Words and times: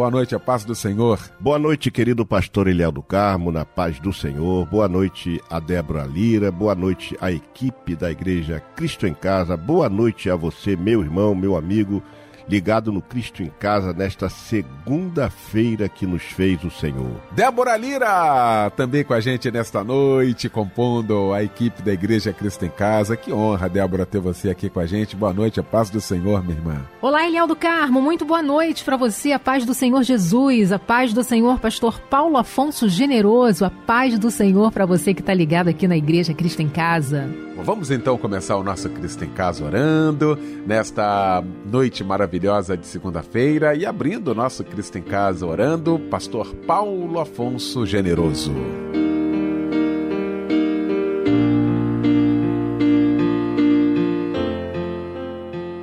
Boa 0.00 0.10
noite, 0.10 0.34
a 0.34 0.40
paz 0.40 0.64
do 0.64 0.74
Senhor. 0.74 1.20
Boa 1.38 1.58
noite, 1.58 1.90
querido 1.90 2.24
pastor 2.24 2.68
Eliel 2.68 2.90
do 2.90 3.02
Carmo, 3.02 3.52
na 3.52 3.66
paz 3.66 4.00
do 4.00 4.14
Senhor. 4.14 4.64
Boa 4.64 4.88
noite 4.88 5.38
a 5.50 5.60
Débora 5.60 6.04
Lira. 6.04 6.50
Boa 6.50 6.74
noite 6.74 7.14
à 7.20 7.30
equipe 7.30 7.94
da 7.94 8.10
Igreja 8.10 8.60
Cristo 8.74 9.06
em 9.06 9.12
Casa. 9.12 9.58
Boa 9.58 9.90
noite 9.90 10.30
a 10.30 10.36
você, 10.36 10.74
meu 10.74 11.02
irmão, 11.02 11.34
meu 11.34 11.54
amigo 11.54 12.02
ligado 12.50 12.90
no 12.90 13.00
Cristo 13.00 13.44
em 13.44 13.52
Casa 13.60 13.92
nesta 13.92 14.28
segunda-feira 14.28 15.88
que 15.88 16.04
nos 16.04 16.22
fez 16.22 16.62
o 16.64 16.70
Senhor. 16.70 17.12
Débora 17.30 17.76
Lira, 17.76 18.70
também 18.76 19.04
com 19.04 19.14
a 19.14 19.20
gente 19.20 19.48
nesta 19.52 19.84
noite, 19.84 20.48
compondo 20.48 21.32
a 21.32 21.44
equipe 21.44 21.80
da 21.80 21.92
Igreja 21.92 22.32
Cristo 22.32 22.64
em 22.64 22.68
Casa. 22.68 23.16
Que 23.16 23.32
honra, 23.32 23.68
Débora, 23.68 24.04
ter 24.04 24.18
você 24.18 24.50
aqui 24.50 24.68
com 24.68 24.80
a 24.80 24.86
gente. 24.86 25.14
Boa 25.14 25.32
noite, 25.32 25.60
a 25.60 25.62
paz 25.62 25.90
do 25.90 26.00
Senhor, 26.00 26.42
minha 26.42 26.58
irmã. 26.58 26.84
Olá, 27.00 27.24
Eliel 27.24 27.46
do 27.46 27.54
Carmo, 27.54 28.02
muito 28.02 28.24
boa 28.24 28.42
noite 28.42 28.82
para 28.82 28.96
você, 28.96 29.30
a 29.30 29.38
paz 29.38 29.64
do 29.64 29.72
Senhor 29.72 30.02
Jesus, 30.02 30.72
a 30.72 30.78
paz 30.78 31.12
do 31.12 31.22
Senhor 31.22 31.60
Pastor 31.60 32.00
Paulo 32.00 32.36
Afonso 32.36 32.88
Generoso, 32.88 33.64
a 33.64 33.70
paz 33.70 34.18
do 34.18 34.30
Senhor 34.30 34.72
para 34.72 34.84
você 34.84 35.14
que 35.14 35.20
está 35.20 35.32
ligado 35.32 35.68
aqui 35.68 35.86
na 35.86 35.96
Igreja 35.96 36.34
Cristo 36.34 36.62
em 36.62 36.68
Casa. 36.68 37.30
Vamos 37.62 37.90
então 37.90 38.16
começar 38.16 38.56
o 38.56 38.64
nosso 38.64 38.88
Cristo 38.88 39.22
em 39.22 39.28
Casa 39.28 39.62
orando, 39.62 40.38
nesta 40.66 41.44
noite 41.70 42.02
maravilhosa 42.02 42.39
de 42.40 42.86
segunda-feira 42.86 43.74
e 43.74 43.84
abrindo 43.84 44.28
o 44.28 44.34
nosso 44.34 44.64
Cristo 44.64 44.96
em 44.96 45.02
Casa 45.02 45.44
orando, 45.44 45.98
Pastor 46.10 46.54
Paulo 46.66 47.20
Afonso 47.20 47.84
Generoso. 47.84 48.54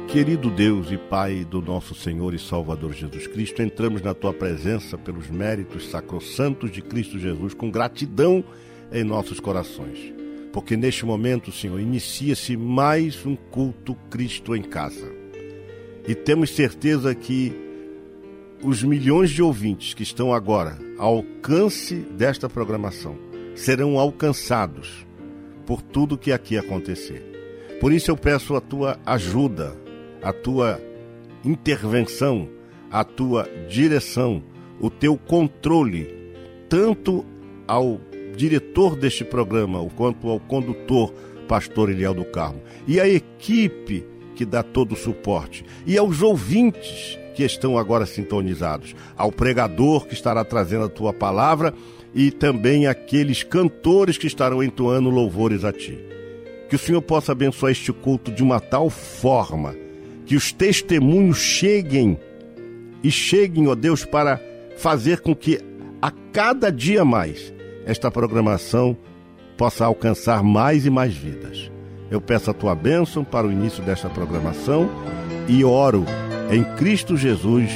Querido 0.07 0.49
Deus 0.49 0.91
e 0.91 0.97
Pai 0.97 1.45
do 1.45 1.61
nosso 1.61 1.93
Senhor 1.93 2.33
e 2.33 2.39
Salvador 2.39 2.91
Jesus 2.91 3.27
Cristo, 3.27 3.61
entramos 3.61 4.01
na 4.01 4.15
tua 4.15 4.33
presença 4.33 4.97
pelos 4.97 5.29
méritos 5.29 5.87
sacrossantos 5.91 6.71
de 6.71 6.81
Cristo 6.81 7.19
Jesus 7.19 7.53
com 7.53 7.69
gratidão 7.69 8.43
em 8.91 9.03
nossos 9.03 9.39
corações 9.39 10.17
porque 10.51 10.75
neste 10.75 11.05
momento, 11.05 11.51
Senhor, 11.51 11.79
inicia-se 11.79 12.57
mais 12.57 13.23
um 13.27 13.35
culto 13.35 13.93
Cristo 14.09 14.55
em 14.55 14.63
casa. 14.63 15.26
E 16.07 16.15
temos 16.15 16.51
certeza 16.51 17.13
que 17.13 17.53
os 18.63 18.81
milhões 18.81 19.29
de 19.29 19.41
ouvintes 19.41 19.93
que 19.93 20.03
estão 20.03 20.33
agora 20.33 20.77
ao 20.97 21.17
alcance 21.17 21.95
desta 21.95 22.49
programação 22.49 23.17
serão 23.55 23.99
alcançados 23.99 25.05
por 25.65 25.81
tudo 25.81 26.17
que 26.17 26.31
aqui 26.31 26.57
acontecer. 26.57 27.23
Por 27.79 27.91
isso 27.91 28.09
eu 28.09 28.17
peço 28.17 28.55
a 28.55 28.61
tua 28.61 28.97
ajuda, 29.05 29.75
a 30.23 30.31
tua 30.31 30.81
intervenção, 31.43 32.49
a 32.89 33.03
tua 33.03 33.47
direção, 33.69 34.41
o 34.79 34.89
teu 34.89 35.17
controle, 35.17 36.33
tanto 36.69 37.25
ao 37.67 37.99
diretor 38.35 38.95
deste 38.95 39.25
programa, 39.25 39.85
quanto 39.95 40.29
ao 40.29 40.39
condutor, 40.39 41.13
pastor 41.47 41.89
Eliel 41.89 42.13
do 42.13 42.25
Carmo, 42.25 42.61
e 42.87 42.99
a 42.99 43.07
equipe 43.07 44.05
que 44.37 44.45
dá 44.45 44.61
todo 44.61 44.91
o 44.91 44.95
suporte, 44.95 45.65
e 45.85 45.97
aos 45.97 46.21
ouvintes 46.21 47.17
que 47.35 47.43
estão 47.43 47.77
agora 47.77 48.05
sintonizados, 48.05 48.95
ao 49.17 49.31
pregador 49.31 50.05
que 50.05 50.13
estará 50.13 50.43
trazendo 50.45 50.85
a 50.85 50.89
tua 50.89 51.11
palavra 51.11 51.73
e 52.13 52.29
também 52.29 52.85
aqueles 52.85 53.41
cantores 53.43 54.17
que 54.17 54.27
estarão 54.27 54.63
entoando 54.63 55.09
louvores 55.09 55.63
a 55.63 55.73
ti. 55.73 55.97
Que 56.69 56.75
o 56.75 56.79
Senhor 56.79 57.01
possa 57.01 57.31
abençoar 57.31 57.71
este 57.71 57.91
culto 57.91 58.31
de 58.31 58.43
uma 58.43 58.59
tal 58.59 58.89
forma 58.89 59.75
que 60.25 60.35
os 60.35 60.51
testemunhos 60.51 61.37
cheguem 61.37 62.19
e 63.03 63.09
cheguem, 63.09 63.67
ó 63.67 63.75
Deus, 63.75 64.05
para 64.05 64.39
fazer 64.77 65.21
com 65.21 65.35
que 65.35 65.59
a 66.01 66.11
cada 66.31 66.71
dia 66.71 67.03
mais 67.03 67.53
esta 67.85 68.11
programação 68.11 68.95
possa 69.57 69.85
alcançar 69.85 70.43
mais 70.43 70.85
e 70.85 70.89
mais 70.89 71.15
vidas. 71.15 71.71
Eu 72.09 72.21
peço 72.21 72.49
a 72.49 72.53
tua 72.53 72.73
bênção 72.73 73.23
para 73.23 73.45
o 73.45 73.51
início 73.51 73.83
desta 73.83 74.09
programação 74.09 74.89
e 75.47 75.63
oro 75.63 76.05
em 76.49 76.63
Cristo 76.75 77.17
Jesus, 77.17 77.71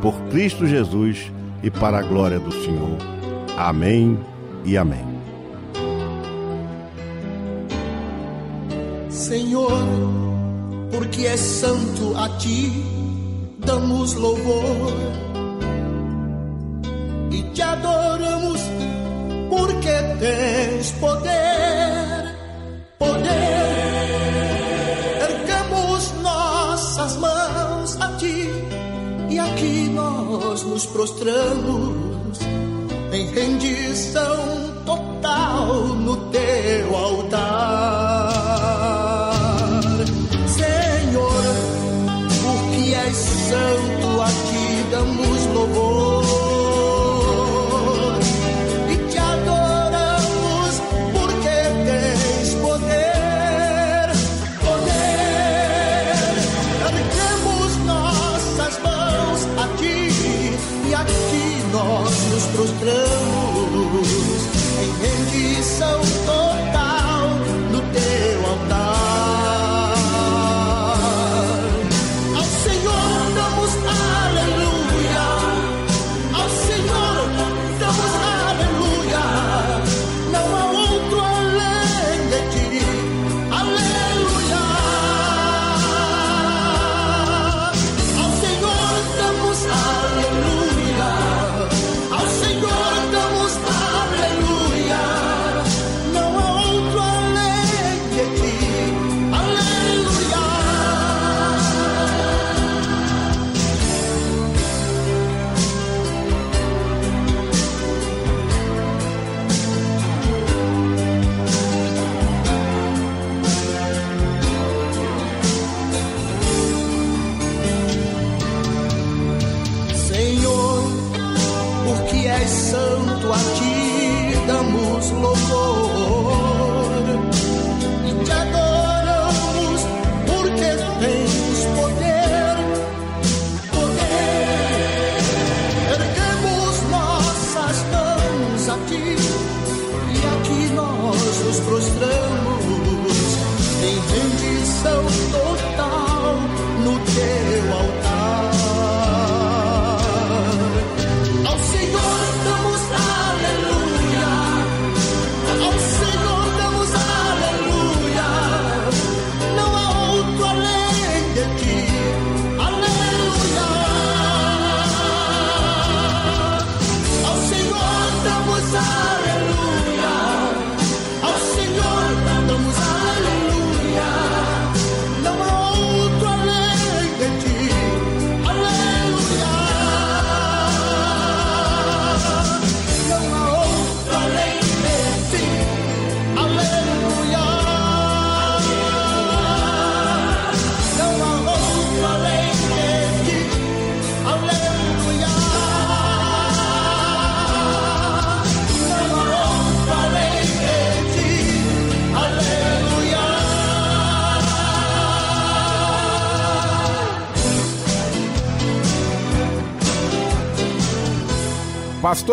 por 0.00 0.14
Cristo 0.30 0.66
Jesus 0.66 1.30
e 1.62 1.70
para 1.70 1.98
a 1.98 2.02
glória 2.02 2.38
do 2.38 2.52
Senhor. 2.52 2.96
Amém 3.56 4.18
e 4.64 4.76
amém. 4.76 5.04
Senhor, 9.10 9.70
porque 10.90 11.26
é 11.26 11.36
santo 11.36 12.16
a 12.16 12.28
ti, 12.38 12.70
damos 13.58 14.14
louvor 14.14 14.92
e 17.30 17.42
te 17.54 17.62
adoramos 17.62 18.60
porque 19.48 19.90
tens 20.18 20.90
poder, 20.92 22.34
poder. 22.98 23.73
Nossas 26.96 27.16
mãos 27.16 28.00
a 28.00 28.06
ti 28.18 28.48
e 29.28 29.36
aqui 29.36 29.90
nós 29.92 30.62
nos 30.62 30.86
prostramos 30.86 32.38
em 33.12 33.26
rendição 33.34 34.72
total 34.86 35.66
no 35.88 36.16
teu 36.30 36.96
altar. 36.96 38.30
Senhor, 40.46 41.42
porque 42.44 42.94
és 42.94 43.16
santo, 43.16 44.22
a 44.22 44.28
ti 44.28 44.84
damos 44.92 45.33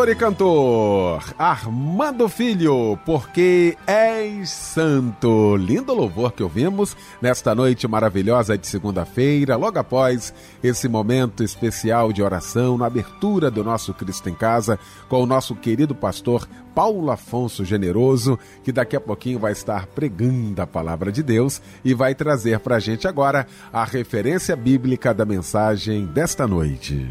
Pastor 0.01 0.13
e 0.13 0.15
cantor 0.15 1.23
Armando 1.37 2.27
Filho, 2.27 2.97
porque 3.05 3.77
és 3.85 4.49
santo. 4.49 5.55
Lindo 5.55 5.93
louvor 5.93 6.31
que 6.31 6.41
ouvimos 6.41 6.97
nesta 7.21 7.53
noite 7.53 7.87
maravilhosa 7.87 8.57
de 8.57 8.65
segunda-feira, 8.65 9.55
logo 9.55 9.77
após 9.77 10.33
esse 10.63 10.89
momento 10.89 11.43
especial 11.43 12.11
de 12.11 12.23
oração, 12.23 12.79
na 12.79 12.87
abertura 12.87 13.51
do 13.51 13.63
nosso 13.63 13.93
Cristo 13.93 14.27
em 14.27 14.33
Casa, 14.33 14.79
com 15.07 15.21
o 15.21 15.27
nosso 15.27 15.55
querido 15.55 15.93
pastor 15.93 16.49
Paulo 16.73 17.11
Afonso 17.11 17.63
Generoso, 17.63 18.39
que 18.63 18.71
daqui 18.71 18.95
a 18.95 19.01
pouquinho 19.01 19.37
vai 19.37 19.51
estar 19.51 19.85
pregando 19.85 20.59
a 20.59 20.65
palavra 20.65 21.11
de 21.11 21.21
Deus 21.21 21.61
e 21.85 21.93
vai 21.93 22.15
trazer 22.15 22.59
para 22.59 22.77
a 22.77 22.79
gente 22.79 23.07
agora 23.07 23.45
a 23.71 23.85
referência 23.85 24.55
bíblica 24.55 25.13
da 25.13 25.25
mensagem 25.25 26.07
desta 26.07 26.47
noite. 26.47 27.07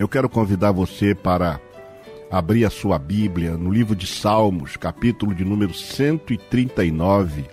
Eu 0.00 0.08
quero 0.08 0.28
convidar 0.28 0.72
você 0.72 1.14
para 1.14 1.60
abrir 2.30 2.64
a 2.64 2.70
sua 2.70 2.98
Bíblia 2.98 3.56
no 3.56 3.70
livro 3.70 3.94
de 3.94 4.06
Salmos, 4.06 4.76
capítulo 4.76 5.34
de 5.34 5.44
número 5.44 5.72
139, 5.72 7.46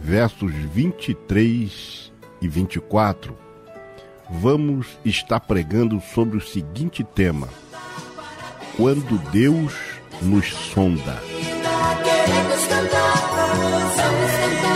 versos 0.00 0.52
23 0.52 2.12
e 2.40 2.48
24. 2.48 3.36
Vamos 4.28 4.98
estar 5.04 5.40
pregando 5.40 6.00
sobre 6.00 6.36
o 6.36 6.40
seguinte 6.40 7.04
tema: 7.04 7.48
Quando 8.76 9.18
Deus 9.30 9.74
nos 10.22 10.46
sonda. 10.46 11.20
Queremos 12.24 12.66
cantar, 12.66 13.60
vamos 13.60 13.96
cantar 13.96 14.75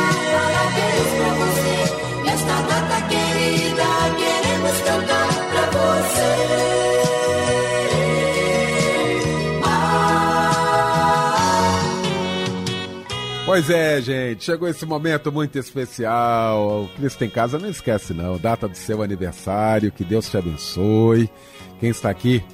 Pois 13.51 13.69
é, 13.69 14.01
gente, 14.01 14.45
chegou 14.45 14.69
esse 14.69 14.87
momento 14.87 15.33
muito 15.33 15.59
especial. 15.59 16.85
O 16.85 16.89
Cristo 16.97 17.25
em 17.25 17.29
Casa 17.29 17.59
não 17.59 17.69
esquece, 17.69 18.15
não. 18.15 18.39
Data 18.39 18.69
do 18.69 18.77
seu 18.77 19.03
aniversário, 19.03 19.91
que 19.91 20.05
Deus 20.05 20.31
te 20.31 20.37
abençoe. 20.37 21.29
Quem 21.81 21.91
está 21.91 22.09
aqui 22.11 22.45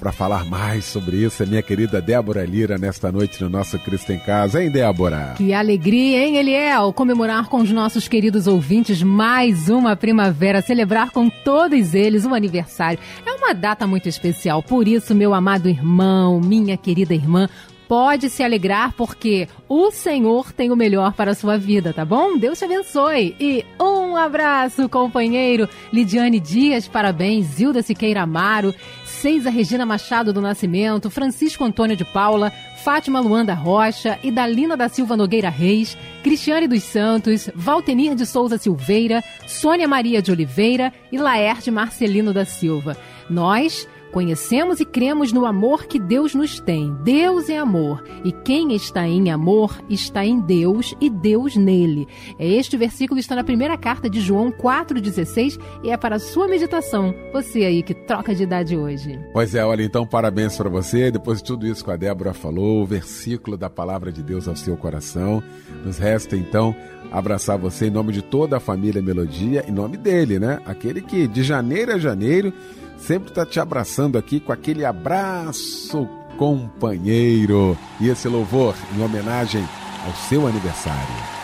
para 0.00 0.10
falar 0.10 0.44
mais 0.44 0.84
sobre 0.84 1.18
isso 1.18 1.44
é 1.44 1.46
minha 1.46 1.62
querida 1.62 2.02
Débora 2.02 2.44
Lira, 2.44 2.76
nesta 2.76 3.12
noite 3.12 3.40
no 3.40 3.48
nosso 3.48 3.78
Cristo 3.78 4.12
em 4.12 4.18
Casa. 4.18 4.60
Hein, 4.60 4.68
Débora? 4.68 5.34
Que 5.36 5.54
alegria, 5.54 6.18
hein, 6.18 6.38
Eliel? 6.38 6.92
Comemorar 6.92 7.48
com 7.48 7.58
os 7.58 7.70
nossos 7.70 8.08
queridos 8.08 8.48
ouvintes 8.48 9.04
mais 9.04 9.68
uma 9.68 9.94
primavera, 9.94 10.60
celebrar 10.60 11.12
com 11.12 11.30
todos 11.30 11.94
eles 11.94 12.24
um 12.24 12.34
aniversário. 12.34 12.98
É 13.24 13.32
uma 13.32 13.54
data 13.54 13.86
muito 13.86 14.08
especial, 14.08 14.60
por 14.60 14.88
isso, 14.88 15.14
meu 15.14 15.32
amado 15.32 15.68
irmão, 15.68 16.40
minha 16.40 16.76
querida 16.76 17.14
irmã, 17.14 17.48
pode 17.88 18.28
se 18.28 18.42
alegrar 18.42 18.92
porque 18.92 19.48
o 19.68 19.90
Senhor 19.90 20.52
tem 20.52 20.70
o 20.70 20.76
melhor 20.76 21.12
para 21.12 21.32
a 21.32 21.34
sua 21.34 21.56
vida, 21.56 21.92
tá 21.92 22.04
bom? 22.04 22.36
Deus 22.36 22.58
te 22.58 22.64
abençoe. 22.64 23.36
E 23.38 23.64
um 23.80 24.16
abraço, 24.16 24.88
companheiro. 24.88 25.68
Lidiane 25.92 26.40
Dias, 26.40 26.86
parabéns. 26.88 27.46
Zilda 27.46 27.82
Siqueira 27.82 28.22
Amaro. 28.22 28.74
Seiza 29.04 29.48
Regina 29.48 29.86
Machado 29.86 30.32
do 30.32 30.42
Nascimento, 30.42 31.10
Francisco 31.10 31.64
Antônio 31.64 31.96
de 31.96 32.04
Paula, 32.04 32.52
Fátima 32.84 33.18
Luanda 33.18 33.54
Rocha, 33.54 34.18
Idalina 34.22 34.76
da 34.76 34.88
Silva 34.90 35.16
Nogueira 35.16 35.48
Reis, 35.48 35.96
Cristiane 36.22 36.68
dos 36.68 36.82
Santos, 36.82 37.48
Valtenir 37.54 38.14
de 38.14 38.26
Souza 38.26 38.58
Silveira, 38.58 39.24
Sônia 39.46 39.88
Maria 39.88 40.20
de 40.20 40.30
Oliveira 40.30 40.92
e 41.10 41.16
Laerte 41.16 41.70
Marcelino 41.70 42.32
da 42.32 42.44
Silva. 42.44 42.96
Nós 43.28 43.88
Conhecemos 44.12 44.80
e 44.80 44.84
cremos 44.84 45.32
no 45.32 45.44
amor 45.44 45.86
que 45.86 45.98
Deus 45.98 46.34
nos 46.34 46.58
tem. 46.60 46.94
Deus 47.02 47.48
é 47.48 47.58
amor, 47.58 48.02
e 48.24 48.32
quem 48.32 48.74
está 48.74 49.06
em 49.06 49.30
amor 49.30 49.78
está 49.90 50.24
em 50.24 50.40
Deus 50.40 50.94
e 51.00 51.10
Deus 51.10 51.56
nele. 51.56 52.06
Este 52.38 52.76
versículo 52.76 53.20
está 53.20 53.34
na 53.34 53.44
primeira 53.44 53.76
carta 53.76 54.08
de 54.08 54.20
João 54.20 54.50
4,16 54.50 55.58
e 55.82 55.90
é 55.90 55.96
para 55.96 56.16
a 56.16 56.20
sua 56.20 56.48
meditação. 56.48 57.14
Você 57.32 57.64
aí 57.64 57.82
que 57.82 57.94
troca 57.94 58.34
de 58.34 58.42
idade 58.42 58.76
hoje. 58.76 59.18
Pois 59.32 59.54
é, 59.54 59.64
olha, 59.64 59.82
então 59.82 60.06
parabéns 60.06 60.56
para 60.56 60.70
você. 60.70 61.10
Depois 61.10 61.38
de 61.38 61.44
tudo 61.44 61.66
isso 61.66 61.84
que 61.84 61.90
a 61.90 61.96
Débora 61.96 62.32
falou, 62.32 62.82
o 62.82 62.86
versículo 62.86 63.56
da 63.56 63.68
palavra 63.68 64.10
de 64.10 64.22
Deus 64.22 64.48
ao 64.48 64.56
seu 64.56 64.76
coração. 64.76 65.42
Nos 65.84 65.98
resta 65.98 66.36
então 66.36 66.74
abraçar 67.10 67.58
você 67.58 67.86
em 67.86 67.90
nome 67.90 68.12
de 68.12 68.22
toda 68.22 68.56
a 68.56 68.60
família 68.60 69.02
Melodia, 69.02 69.64
em 69.68 69.72
nome 69.72 69.96
dele, 69.96 70.38
né? 70.38 70.60
Aquele 70.64 71.00
que 71.00 71.26
de 71.26 71.42
janeiro 71.42 71.92
a 71.92 71.98
janeiro 71.98 72.52
sempre 72.98 73.30
está 73.30 73.44
te 73.46 73.60
abraçando 73.60 74.18
aqui 74.18 74.40
com 74.40 74.52
aquele 74.52 74.84
abraço 74.84 76.08
companheiro. 76.36 77.76
E 78.00 78.08
esse 78.08 78.28
louvor 78.28 78.74
em 78.96 79.02
homenagem 79.02 79.66
ao 80.06 80.12
seu 80.28 80.46
aniversário. 80.46 81.36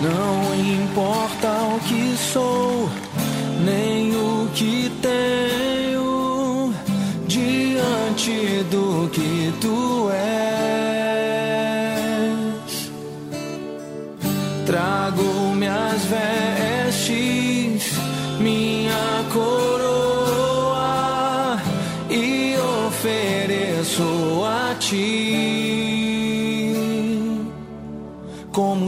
Não 0.00 0.54
importa 0.54 1.48
o 1.74 1.80
que 1.80 2.16
sou, 2.16 2.88
nem 3.64 4.16
o 4.16 4.48
que 4.54 4.90
tenho, 5.02 6.72
diante 7.26 8.64
do 8.70 9.10
que 9.10 9.52
tu 9.60 10.10
és. 10.10 10.20
Trago 14.64 15.54
minhas 15.54 16.02
vestes, 16.04 16.39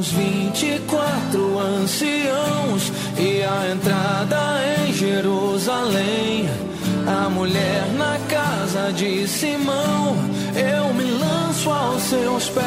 os 0.03 0.11
vinte 0.11 0.67
e 0.67 0.81
quatro 0.81 1.59
anciãos 1.61 2.93
e 3.17 3.41
a 3.45 3.73
entrada 3.73 4.37
em 4.81 4.93
Jerusalém. 4.93 6.49
A 7.07 7.29
mulher 7.29 7.87
na 7.97 8.19
casa 8.29 8.93
de 8.93 9.29
Simão, 9.29 10.17
eu 10.57 10.93
me 10.95 11.05
lanço 11.05 11.71
aos 11.71 12.03
seus 12.03 12.49
pés. 12.49 12.65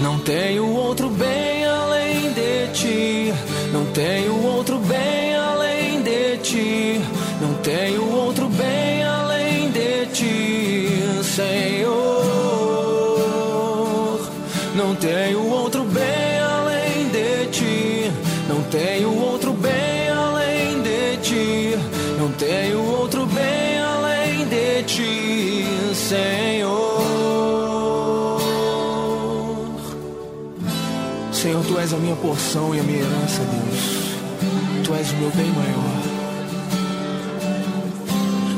Não 0.00 0.18
tenho 0.18 0.66
outro 0.74 1.08
bem 1.08 1.64
além 1.64 2.32
de 2.32 2.72
ti. 2.72 3.34
Não 3.72 3.86
tenho 3.92 4.44
outro 4.44 4.76
bem 4.78 5.36
além 5.36 6.02
de 6.02 6.38
ti. 6.38 7.00
Não 7.40 7.54
tenho 7.62 8.10
outro 8.12 8.41
tenho 15.02 15.48
outro 15.48 15.84
bem 15.84 16.38
além 16.38 17.08
de 17.08 17.46
ti. 17.50 18.12
Não 18.48 18.62
tenho 18.70 19.18
outro 19.18 19.52
bem 19.52 20.08
além 20.08 20.80
de 20.80 21.16
ti. 21.16 21.76
Não 22.16 22.30
tenho 22.30 22.80
outro 22.80 23.26
bem 23.26 23.80
além 23.80 24.46
de 24.46 24.84
ti, 24.84 25.66
Senhor. 25.92 27.02
Senhor, 31.32 31.64
tu 31.64 31.78
és 31.80 31.92
a 31.92 31.96
minha 31.96 32.14
porção 32.14 32.72
e 32.72 32.78
a 32.78 32.82
minha 32.84 33.00
herança, 33.00 33.42
Deus. 33.42 34.84
Tu 34.84 34.94
és 34.94 35.10
o 35.10 35.16
meu 35.16 35.30
bem 35.30 35.50
maior. 35.50 36.02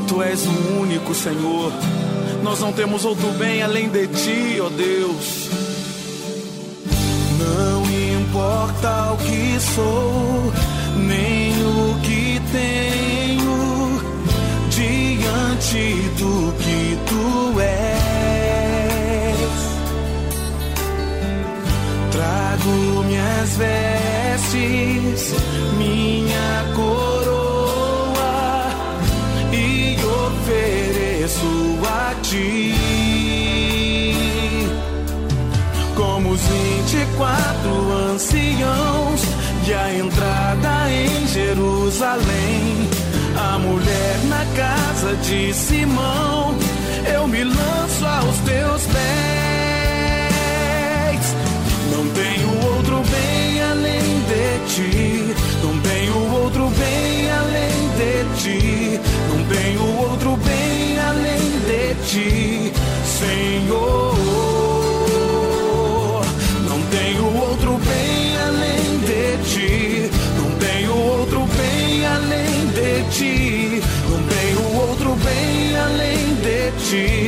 Tu 0.07 0.23
és 0.23 0.45
o 0.45 0.81
único, 0.83 1.15
Senhor. 1.15 1.73
Nós 2.43 2.61
não 2.61 2.71
temos 2.71 3.07
outro 3.07 3.29
bem 3.39 3.63
além 3.63 3.89
de 3.89 4.07
ti, 4.09 4.61
ó 4.61 4.69
Deus. 4.69 5.64
Não 7.45 7.85
importa 7.85 9.13
o 9.13 9.17
que 9.19 9.61
sou, 9.61 10.53
nem 10.97 11.53
o 11.63 12.01
que 12.01 12.41
tenho, 12.51 14.01
diante 14.71 15.93
do 16.19 16.53
que 16.59 16.99
tu 17.07 17.61
és. 17.61 17.75
Trago 22.13 23.05
minhas 23.05 23.57
vestes, 23.57 25.35
minha 25.77 26.65
coroa 26.75 28.35
e 29.53 29.97
ofereço 30.03 31.79
a 31.87 32.15
ti. 32.23 32.74
24 37.15 37.93
anciãos 38.13 39.23
e 39.67 39.73
a 39.73 39.95
entrada 39.95 40.91
em 40.91 41.27
Jerusalém, 41.29 42.91
a 43.39 43.59
mulher 43.59 44.19
na 44.25 44.45
casa 44.57 45.15
de 45.17 45.55
Simão, 45.55 46.57
eu 47.15 47.29
me 47.29 47.45
lanço 47.45 48.05
aos 48.05 48.37
teus 48.39 48.83
pés. 48.87 49.05
Não 51.93 52.09
tenho 52.11 52.49
outro 52.75 53.03
bem 53.11 53.63
além 53.63 54.23
de 54.29 54.59
ti. 54.75 55.35
Não 55.63 55.79
tenho 55.81 56.17
outro 56.43 56.69
bem 56.71 57.31
além 57.31 57.91
de 57.97 58.25
ti. 58.43 59.01
Não 59.29 59.45
tenho 59.45 59.83
outro 60.11 60.37
bem 60.39 60.99
além 60.99 61.61
de 61.67 61.95
ti, 62.09 62.73
Senhor. 63.07 64.14
De 76.95 77.24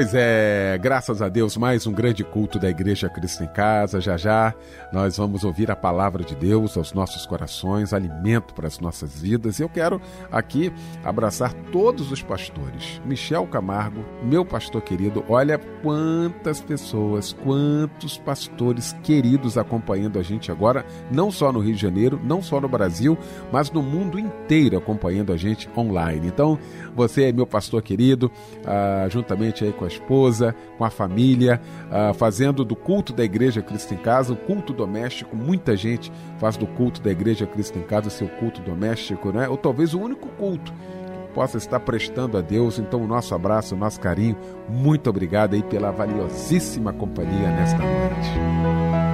Pois 0.00 0.14
é, 0.14 0.78
graças 0.80 1.20
a 1.20 1.28
Deus, 1.28 1.58
mais 1.58 1.86
um 1.86 1.92
grande 1.92 2.24
culto 2.24 2.58
da 2.58 2.70
Igreja 2.70 3.06
Cristo 3.06 3.44
em 3.44 3.48
Casa. 3.48 4.00
Já 4.00 4.16
já 4.16 4.54
nós 4.90 5.18
vamos 5.18 5.44
ouvir 5.44 5.70
a 5.70 5.76
palavra 5.76 6.24
de 6.24 6.34
Deus 6.34 6.74
aos 6.78 6.94
nossos 6.94 7.26
corações, 7.26 7.92
alimento 7.92 8.54
para 8.54 8.66
as 8.66 8.78
nossas 8.80 9.20
vidas. 9.20 9.58
E 9.58 9.62
eu 9.62 9.68
quero 9.68 10.00
aqui 10.32 10.72
abraçar 11.04 11.52
todos 11.70 12.10
os 12.10 12.22
pastores. 12.22 12.98
Michel 13.04 13.46
Camargo, 13.46 14.02
meu 14.22 14.42
pastor 14.42 14.80
querido, 14.80 15.22
olha 15.28 15.60
quantas 15.82 16.62
pessoas, 16.62 17.34
quantos 17.34 18.16
pastores 18.16 18.94
queridos 19.02 19.58
acompanhando 19.58 20.18
a 20.18 20.22
gente 20.22 20.50
agora, 20.50 20.82
não 21.12 21.30
só 21.30 21.52
no 21.52 21.60
Rio 21.60 21.74
de 21.74 21.82
Janeiro, 21.82 22.18
não 22.24 22.40
só 22.40 22.58
no 22.58 22.70
Brasil, 22.70 23.18
mas 23.52 23.70
no 23.70 23.82
mundo 23.82 24.18
inteiro 24.18 24.78
acompanhando 24.78 25.30
a 25.30 25.36
gente 25.36 25.68
online. 25.76 26.26
Então, 26.26 26.58
você 26.96 27.24
é 27.24 27.32
meu 27.32 27.46
pastor 27.46 27.82
querido, 27.82 28.32
ah, 28.64 29.06
juntamente 29.10 29.62
aí 29.62 29.74
com 29.74 29.84
a 29.84 29.89
esposa, 29.90 30.54
com 30.78 30.84
a 30.84 30.90
família, 30.90 31.60
ah, 31.90 32.12
fazendo 32.14 32.64
do 32.64 32.74
culto 32.74 33.12
da 33.12 33.24
Igreja 33.24 33.60
Cristo 33.62 33.94
em 33.94 33.98
Casa, 33.98 34.32
o 34.32 34.36
culto 34.36 34.72
doméstico. 34.72 35.36
Muita 35.36 35.76
gente 35.76 36.10
faz 36.38 36.56
do 36.56 36.66
culto 36.66 37.00
da 37.00 37.10
Igreja 37.10 37.46
Cristo 37.46 37.78
em 37.78 37.82
Casa 37.82 38.10
seu 38.10 38.28
culto 38.28 38.60
doméstico, 38.60 39.32
né? 39.32 39.48
Ou 39.48 39.56
talvez 39.56 39.94
o 39.94 40.00
único 40.00 40.28
culto 40.30 40.72
que 40.72 41.34
possa 41.34 41.58
estar 41.58 41.80
prestando 41.80 42.38
a 42.38 42.40
Deus. 42.40 42.78
Então, 42.78 43.02
o 43.02 43.06
nosso 43.06 43.34
abraço, 43.34 43.74
o 43.74 43.78
nosso 43.78 44.00
carinho. 44.00 44.36
Muito 44.68 45.10
obrigado 45.10 45.54
aí 45.54 45.62
pela 45.62 45.90
valiosíssima 45.90 46.92
companhia 46.92 47.48
nesta 47.50 47.78
noite. 47.78 49.10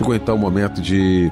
Chegou 0.00 0.14
então 0.14 0.34
o 0.34 0.38
momento 0.38 0.80
de 0.80 1.30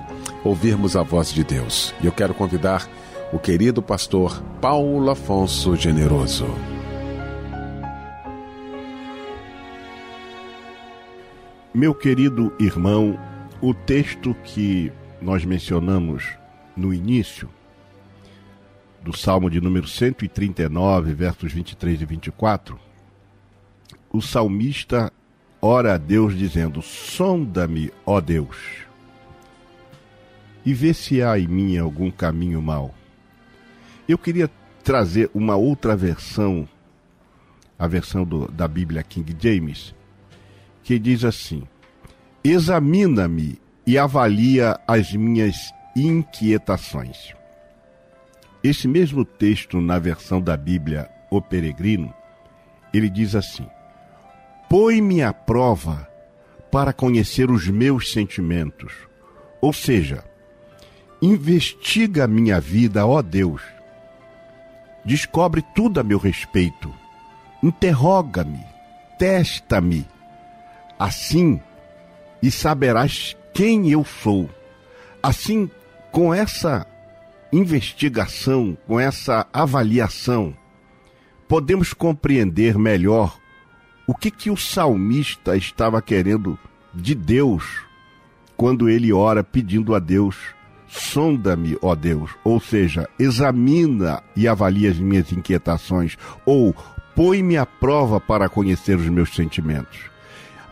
ouvirmos 0.49 0.97
a 0.97 1.03
voz 1.03 1.31
de 1.33 1.45
Deus. 1.45 1.95
E 2.03 2.07
eu 2.07 2.13
quero 2.13 2.33
convidar 2.33 2.89
o 3.33 3.39
querido 3.39 3.83
pastor 3.83 4.43
Paulo 4.63 5.11
Afonso 5.11 5.77
Generoso. 5.77 6.47
Meu 11.75 11.95
querido 11.95 12.51
irmão, 12.59 13.19
o 13.61 13.75
texto 13.75 14.35
que 14.43 14.91
nós 15.21 15.45
mencionamos 15.45 16.25
no 16.75 16.95
início, 16.95 17.51
do 19.03 19.15
Salmo 19.17 19.51
de 19.51 19.61
número 19.61 19.87
139, 19.87 21.13
versos 21.13 21.53
23 21.53 22.01
e 22.01 22.05
24, 22.07 22.81
o 24.11 24.23
salmista 24.23 25.13
ora 25.61 25.95
a 25.95 25.99
Deus 25.99 26.35
dizendo: 26.37 26.81
Sonda-me, 26.81 27.93
ó 28.05 28.21
Deus, 28.21 28.88
e 30.69 30.75
vê 30.75 30.93
se 30.93 31.23
há 31.23 31.39
em 31.39 31.47
mim 31.49 31.79
algum 31.79 32.11
caminho 32.11 32.61
mau. 32.61 32.95
Eu 34.07 34.19
queria 34.19 34.51
trazer 34.85 35.31
uma 35.33 35.57
outra 35.57 35.97
versão, 35.97 36.69
a 37.79 37.87
versão 37.87 38.23
do- 38.23 38.49
da 38.53 38.69
Bíblia 38.69 39.03
King 39.03 39.35
James, 39.41 39.95
que 40.83 40.99
diz 40.99 41.25
assim: 41.25 41.63
Examina-me 42.45 43.59
e 43.87 43.97
avalia 43.97 44.79
as 44.87 45.11
minhas 45.15 45.73
inquietações. 45.97 47.33
Esse 48.63 48.87
mesmo 48.87 49.25
texto, 49.25 49.81
na 49.81 49.99
versão 49.99 50.39
da 50.39 50.55
Bíblia 50.55 51.09
O 51.31 51.41
Peregrino, 51.41 52.13
ele 52.93 53.09
diz 53.09 53.35
assim: 53.35 53.67
Põe-me 54.69 55.23
à 55.23 55.33
prova 55.33 56.07
para 56.71 56.93
conhecer 56.93 57.51
os 57.51 57.67
meus 57.69 58.13
sentimentos. 58.13 58.93
Ou 59.63 59.73
seja, 59.73 60.23
investiga 61.21 62.25
a 62.25 62.29
minha 62.29 62.61
vida, 62.61 63.07
ó 63.07 63.21
Deus. 63.23 63.63
Descobre 65.05 65.63
tudo 65.75 66.01
a 66.01 66.03
meu 66.03 66.19
respeito. 66.19 66.93
Interroga-me, 67.63 68.65
testa-me. 69.19 70.07
Assim, 70.99 71.61
e 72.43 72.51
saberás 72.51 73.37
quem 73.53 73.91
eu 73.91 74.05
sou. 74.05 74.49
Assim, 75.23 75.71
com 76.13 76.33
essa 76.33 76.87
investigação, 77.53 78.77
com 78.87 79.01
essa 79.01 79.47
avaliação, 79.53 80.55
podemos 81.49 81.93
compreender 81.93 82.79
melhor 82.79 83.39
o 84.07 84.15
que 84.15 84.31
que 84.31 84.51
o 84.51 84.57
salmista 84.57 85.57
estava 85.57 86.01
querendo 86.01 86.59
de 86.95 87.15
Deus 87.15 87.65
quando 88.57 88.89
ele 88.89 89.13
ora 89.13 89.43
pedindo 89.43 89.95
a 89.95 89.99
Deus: 89.99 90.37
sonda-me, 90.89 91.77
ó 91.83 91.95
Deus, 91.95 92.31
ou 92.43 92.59
seja, 92.59 93.09
examina 93.19 94.23
e 94.35 94.49
avalia 94.49 94.91
as 94.91 94.99
minhas 94.99 95.31
inquietações, 95.31 96.17
ou 96.45 96.75
põe-me 97.15 97.57
à 97.57 97.67
prova 97.67 98.19
para 98.19 98.49
conhecer 98.49 98.97
os 98.97 99.07
meus 99.07 99.35
sentimentos. 99.35 99.99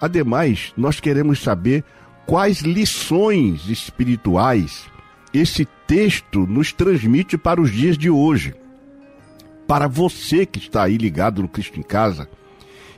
Ademais, 0.01 0.73
nós 0.77 1.01
queremos 1.01 1.43
saber 1.43 1.85
quais 2.27 2.61
lições 2.61 3.69
espirituais 3.69 4.87
esse 5.33 5.67
texto 5.87 6.47
nos 6.47 6.73
transmite 6.73 7.37
para 7.37 7.61
os 7.61 7.71
dias 7.71 7.99
de 7.99 8.09
hoje. 8.09 8.55
Para 9.67 9.87
você 9.87 10.47
que 10.47 10.59
está 10.59 10.85
aí 10.85 10.97
ligado 10.97 11.43
no 11.43 11.49
Cristo 11.49 11.79
em 11.79 11.83
Casa, 11.83 12.29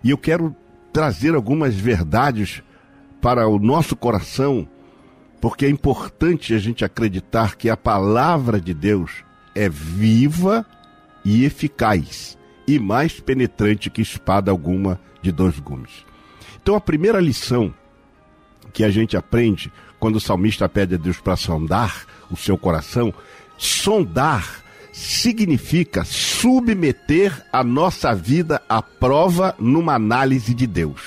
e 0.05 0.11
eu 0.11 0.19
quero 0.19 0.55
trazer 0.93 1.35
algumas 1.35 1.75
verdades 1.75 2.63
para 3.21 3.49
o 3.49 3.59
nosso 3.59 3.97
coração, 3.97 4.69
porque 5.40 5.66
é 5.66 5.68
importante 5.68 6.54
a 6.54 6.59
gente 6.59 6.85
acreditar 6.85 7.57
que 7.57 7.71
a 7.71 7.76
palavra 7.76 8.61
de 8.61 8.75
Deus 8.75 9.25
é 9.54 9.68
viva 9.68 10.66
e 11.24 11.44
eficaz, 11.44 12.38
e 12.66 12.79
mais 12.79 13.20
penetrante 13.20 13.90
que 13.90 14.03
espada 14.03 14.51
alguma 14.51 15.01
de 15.22 15.33
dois 15.33 15.59
gumes. 15.59 16.05
Então, 16.62 16.74
a 16.74 16.81
primeira 16.81 17.20
lição 17.20 17.72
que 18.72 18.85
a 18.85 18.90
gente 18.90 19.16
aprende 19.16 19.72
quando 19.98 20.16
o 20.16 20.20
salmista 20.20 20.68
pede 20.68 20.94
a 20.94 20.98
Deus 20.98 21.18
para 21.18 21.37
sondar 21.37 22.05
o 22.31 22.37
seu 22.37 22.57
coração, 22.57 23.12
sondar 23.57 24.62
significa 24.92 26.05
submeter 26.05 27.44
a 27.53 27.62
nossa 27.62 28.14
vida 28.14 28.62
à 28.68 28.83
prova 28.83 29.55
numa 29.59 29.94
análise 29.94 30.55
de 30.55 30.66
Deus. 30.66 31.01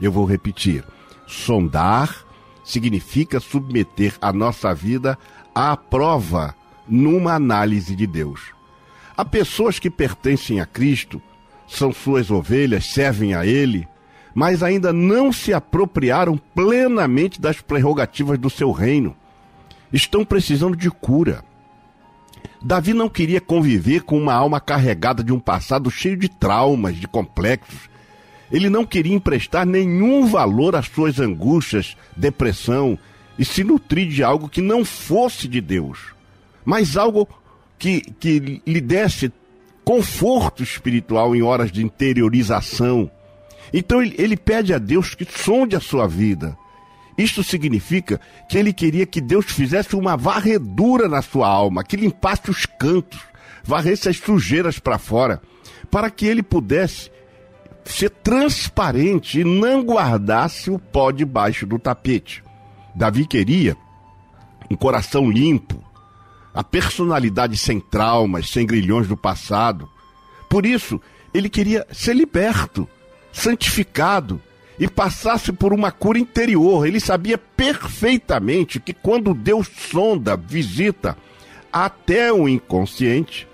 Eu 0.00 0.12
vou 0.12 0.24
repetir. 0.24 0.84
Sondar 1.26 2.21
significa 2.64 3.40
submeter 3.40 4.16
a 4.20 4.32
nossa 4.32 4.74
vida 4.74 5.18
à 5.54 5.76
prova 5.76 6.54
numa 6.88 7.34
análise 7.34 7.94
de 7.94 8.06
Deus. 8.06 8.52
Há 9.16 9.24
pessoas 9.24 9.78
que 9.78 9.90
pertencem 9.90 10.60
a 10.60 10.66
Cristo, 10.66 11.20
são 11.66 11.92
suas 11.92 12.30
ovelhas, 12.30 12.86
servem 12.86 13.34
a 13.34 13.46
Ele, 13.46 13.88
mas 14.34 14.62
ainda 14.62 14.92
não 14.92 15.32
se 15.32 15.52
apropriaram 15.52 16.36
plenamente 16.54 17.40
das 17.40 17.60
prerrogativas 17.60 18.38
do 18.38 18.48
seu 18.48 18.70
reino. 18.70 19.16
Estão 19.92 20.24
precisando 20.24 20.76
de 20.76 20.90
cura. 20.90 21.44
Davi 22.62 22.94
não 22.94 23.08
queria 23.08 23.40
conviver 23.40 24.02
com 24.02 24.16
uma 24.16 24.32
alma 24.32 24.60
carregada 24.60 25.22
de 25.22 25.32
um 25.32 25.40
passado 25.40 25.90
cheio 25.90 26.16
de 26.16 26.28
traumas, 26.28 26.96
de 26.96 27.06
complexos. 27.06 27.90
Ele 28.52 28.68
não 28.68 28.84
queria 28.84 29.14
emprestar 29.14 29.64
nenhum 29.64 30.26
valor 30.26 30.76
às 30.76 30.86
suas 30.86 31.18
angústias, 31.18 31.96
depressão 32.14 32.98
e 33.38 33.44
se 33.44 33.64
nutrir 33.64 34.08
de 34.08 34.22
algo 34.22 34.48
que 34.48 34.60
não 34.60 34.84
fosse 34.84 35.48
de 35.48 35.60
Deus, 35.60 35.98
mas 36.62 36.98
algo 36.98 37.26
que, 37.78 38.02
que 38.20 38.62
lhe 38.66 38.80
desse 38.80 39.32
conforto 39.82 40.62
espiritual 40.62 41.34
em 41.34 41.42
horas 41.42 41.72
de 41.72 41.82
interiorização. 41.82 43.10
Então 43.72 44.02
ele, 44.02 44.14
ele 44.18 44.36
pede 44.36 44.74
a 44.74 44.78
Deus 44.78 45.14
que 45.14 45.24
sonde 45.24 45.74
a 45.74 45.80
sua 45.80 46.06
vida. 46.06 46.56
Isto 47.16 47.42
significa 47.42 48.20
que 48.48 48.58
ele 48.58 48.72
queria 48.72 49.06
que 49.06 49.20
Deus 49.20 49.46
fizesse 49.46 49.96
uma 49.96 50.16
varredura 50.16 51.08
na 51.08 51.22
sua 51.22 51.48
alma, 51.48 51.84
que 51.84 51.96
limpasse 51.96 52.50
os 52.50 52.66
cantos, 52.66 53.20
varresse 53.64 54.08
as 54.08 54.18
sujeiras 54.18 54.78
para 54.78 54.98
fora, 54.98 55.40
para 55.90 56.10
que 56.10 56.26
ele 56.26 56.42
pudesse 56.42 57.10
ser 57.84 58.10
transparente 58.10 59.40
e 59.40 59.44
não 59.44 59.82
guardasse 59.82 60.70
o 60.70 60.78
pó 60.78 61.10
debaixo 61.10 61.66
do 61.66 61.78
tapete. 61.78 62.42
Davi 62.94 63.26
queria 63.26 63.76
um 64.70 64.76
coração 64.76 65.30
limpo, 65.30 65.82
a 66.54 66.62
personalidade 66.62 67.56
sem 67.56 67.80
traumas, 67.80 68.50
sem 68.50 68.66
grilhões 68.66 69.08
do 69.08 69.16
passado. 69.16 69.88
Por 70.48 70.66
isso, 70.66 71.00
ele 71.32 71.48
queria 71.48 71.86
ser 71.90 72.14
liberto, 72.14 72.88
santificado 73.32 74.40
e 74.78 74.88
passasse 74.88 75.52
por 75.52 75.72
uma 75.72 75.90
cura 75.90 76.18
interior. 76.18 76.86
Ele 76.86 77.00
sabia 77.00 77.38
perfeitamente 77.38 78.80
que 78.80 78.92
quando 78.92 79.34
Deus 79.34 79.68
sonda, 79.90 80.36
visita 80.36 81.16
até 81.72 82.32
o 82.32 82.48
inconsciente, 82.48 83.48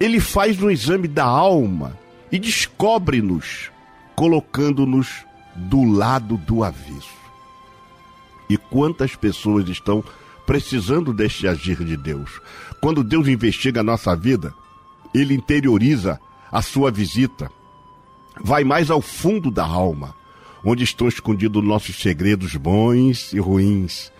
ele 0.00 0.20
faz 0.20 0.62
um 0.62 0.70
exame 0.70 1.06
da 1.06 1.24
alma 1.24 1.98
e 2.30 2.38
descobre-nos, 2.38 3.70
colocando-nos 4.14 5.24
do 5.54 5.84
lado 5.84 6.36
do 6.36 6.62
avesso. 6.62 7.16
E 8.48 8.56
quantas 8.56 9.14
pessoas 9.14 9.68
estão 9.68 10.02
precisando 10.46 11.12
deste 11.12 11.46
agir 11.46 11.84
de 11.84 11.96
Deus? 11.96 12.40
Quando 12.80 13.04
Deus 13.04 13.28
investiga 13.28 13.80
a 13.80 13.84
nossa 13.84 14.14
vida, 14.16 14.54
ele 15.14 15.34
interioriza 15.34 16.18
a 16.50 16.62
sua 16.62 16.90
visita, 16.90 17.50
vai 18.40 18.64
mais 18.64 18.90
ao 18.90 19.02
fundo 19.02 19.50
da 19.50 19.64
alma, 19.64 20.14
onde 20.64 20.84
estão 20.84 21.08
escondidos 21.08 21.62
nossos 21.62 21.96
segredos 21.96 22.56
bons 22.56 23.32
e 23.32 23.38
ruins, 23.38 24.10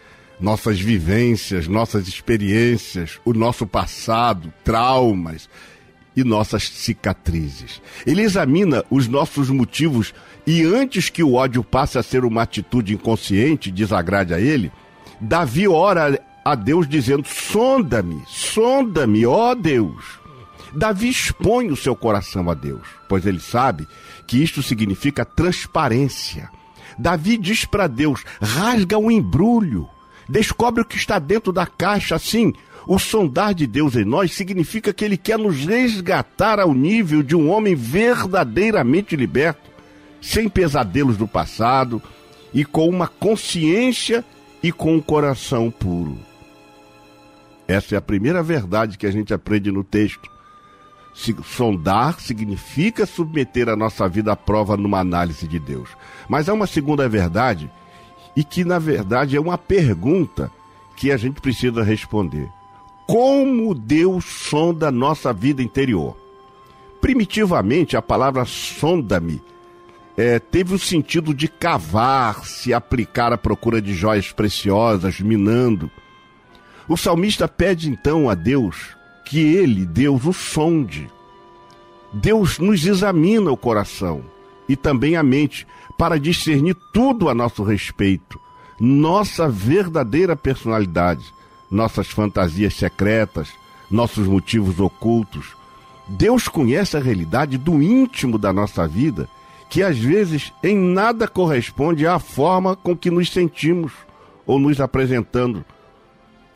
nossas 0.41 0.79
vivências, 0.79 1.67
nossas 1.67 2.07
experiências, 2.07 3.21
o 3.25 3.33
nosso 3.33 3.67
passado, 3.67 4.53
traumas 4.65 5.49
e 6.21 6.25
nossas 6.25 6.69
cicatrizes. 6.69 7.81
Ele 8.07 8.23
examina 8.23 8.85
os 8.91 9.07
nossos 9.07 9.49
motivos 9.51 10.13
e 10.47 10.65
antes 10.65 11.09
que 11.09 11.23
o 11.23 11.35
ódio 11.35 11.63
passe 11.63 11.99
a 11.99 12.03
ser 12.03 12.25
uma 12.25 12.43
atitude 12.43 12.95
inconsciente, 12.95 13.71
desagrade 13.71 14.35
a 14.35 14.41
ele, 14.41 14.73
Davi 15.21 15.69
ora 15.69 16.21
a 16.45 16.55
Deus 16.55 16.89
dizendo: 16.89 17.27
sonda-me, 17.29 18.23
sonda-me, 18.27 19.27
ó 19.27 19.55
Deus. 19.55 20.19
Davi 20.73 21.09
expõe 21.09 21.71
o 21.71 21.77
seu 21.77 21.95
coração 21.97 22.51
a 22.51 22.55
Deus, 22.55 22.87
pois 23.09 23.27
ele 23.27 23.41
sabe 23.41 23.87
que 24.27 24.43
isto 24.43 24.63
significa 24.63 25.25
transparência. 25.25 26.51
Davi 26.99 27.37
diz 27.37 27.65
para 27.65 27.87
Deus: 27.87 28.25
rasga 28.41 28.99
o 28.99 29.11
embrulho, 29.11 29.89
descobre 30.29 30.83
o 30.83 30.85
que 30.85 30.97
está 30.97 31.19
dentro 31.19 31.53
da 31.53 31.67
caixa. 31.67 32.17
Assim, 32.17 32.53
o 32.89 32.99
sondar 32.99 33.53
de 33.53 33.67
Deus 33.67 33.95
em 33.95 34.05
nós 34.05 34.33
significa 34.33 34.95
que 34.95 35.05
ele 35.05 35.19
quer 35.19 35.39
nos 35.39 35.67
resgatar 35.67 36.59
ao 36.59 36.73
nível 36.73 37.23
de 37.23 37.37
um 37.37 37.51
homem 37.51 37.75
verdadeiramente 37.75 39.15
liberto, 39.15 39.71
sem 40.23 40.49
pesadelos 40.49 41.19
do 41.19 41.29
passado 41.29 42.03
e 42.53 42.65
com 42.65 42.89
uma 42.89 43.07
consciência 43.07 44.25
e 44.63 44.73
com 44.73 44.97
um 44.97 45.03
coração 45.03 45.71
puro. 45.71 46.19
Essa 47.69 47.95
é 47.95 47.99
a 47.99 48.03
primeira 48.03 48.43
verdade 48.43 48.97
que 48.97 49.07
a 49.07 49.11
gente 49.11 49.35
aprende 49.35 49.71
no 49.71 49.85
texto. 49.85 50.31
Sondar 51.45 52.19
significa 52.19 53.05
submeter 53.05 53.69
a 53.69 53.77
nossa 53.77 54.09
vida 54.09 54.33
à 54.33 54.37
prova 54.37 54.79
numa 54.79 55.01
análise 55.01 55.47
de 55.47 55.59
Deus. 55.59 55.91
Mas 56.27 56.49
há 56.49 56.55
uma 56.55 56.67
segunda 56.67 57.07
verdade, 57.07 57.71
e 58.35 58.43
que 58.43 58.65
na 58.65 58.79
verdade 58.79 59.37
é 59.37 59.41
uma 59.41 59.59
pergunta 59.59 60.51
que 60.97 61.13
a 61.13 61.19
gente 61.19 61.39
precisa 61.43 61.83
responder. 61.83 62.49
Como 63.09 63.75
Deus 63.75 64.27
sonda 64.27 64.91
nossa 64.91 65.33
vida 65.33 65.63
interior? 65.63 66.15
Primitivamente, 67.01 67.97
a 67.97 68.03
palavra 68.03 68.45
sonda-me 68.45 69.41
é, 70.15 70.39
teve 70.39 70.75
o 70.75 70.79
sentido 70.79 71.33
de 71.33 71.49
cavar, 71.49 72.45
se 72.45 72.75
aplicar 72.75 73.33
à 73.33 73.39
procura 73.39 73.81
de 73.81 73.95
joias 73.95 74.31
preciosas, 74.31 75.21
minando. 75.21 75.91
O 76.87 76.99
salmista 76.99 77.49
pede 77.49 77.89
então 77.89 78.29
a 78.29 78.35
Deus 78.35 78.95
que 79.25 79.41
ele, 79.41 79.87
Deus, 79.87 80.27
o 80.27 80.35
sonde. 80.35 81.11
Deus 82.13 82.59
nos 82.59 82.85
examina 82.85 83.51
o 83.51 83.57
coração 83.57 84.23
e 84.69 84.77
também 84.77 85.17
a 85.17 85.23
mente 85.23 85.67
para 85.97 86.21
discernir 86.21 86.77
tudo 86.93 87.31
a 87.31 87.35
nosso 87.35 87.63
respeito, 87.63 88.39
nossa 88.79 89.49
verdadeira 89.49 90.37
personalidade, 90.37 91.38
nossas 91.71 92.09
fantasias 92.09 92.75
secretas, 92.75 93.51
nossos 93.91 94.27
motivos 94.27 94.81
ocultos. 94.81 95.57
Deus 96.09 96.49
conhece 96.49 96.97
a 96.97 97.01
realidade 97.01 97.59
do 97.59 97.83
íntimo 97.83 98.39
da 98.39 98.53
nossa 98.53 98.87
vida, 98.87 99.29
que 99.69 99.83
às 99.83 99.99
vezes 99.99 100.53
em 100.63 100.77
nada 100.77 101.29
corresponde 101.29 102.07
à 102.07 102.19
forma 102.19 102.75
com 102.75 102.97
que 102.97 103.11
nos 103.11 103.31
sentimos 103.31 103.93
ou 104.47 104.59
nos 104.59 104.81
apresentando, 104.81 105.65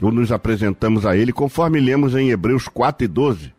ou 0.00 0.10
nos 0.10 0.32
apresentamos 0.32 1.04
a 1.04 1.16
Ele, 1.16 1.32
conforme 1.32 1.78
lemos 1.78 2.14
em 2.14 2.30
Hebreus 2.30 2.66
4 2.66 3.04
e 3.04 3.08
12, 3.08 3.52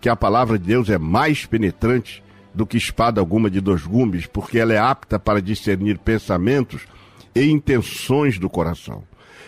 que 0.00 0.08
a 0.08 0.14
palavra 0.14 0.58
de 0.58 0.66
Deus 0.66 0.90
é 0.90 0.98
mais 0.98 1.46
penetrante 1.46 2.22
do 2.54 2.66
que 2.66 2.76
espada 2.76 3.20
alguma 3.20 3.50
de 3.50 3.60
dois 3.60 3.84
gumes, 3.84 4.26
porque 4.26 4.58
ela 4.58 4.72
é 4.72 4.78
apta 4.78 5.18
para 5.18 5.40
discernir 5.40 5.98
pensamentos 5.98 6.82
e 7.34 7.50
intenções 7.50 8.38
do 8.38 8.50
coração. 8.50 9.02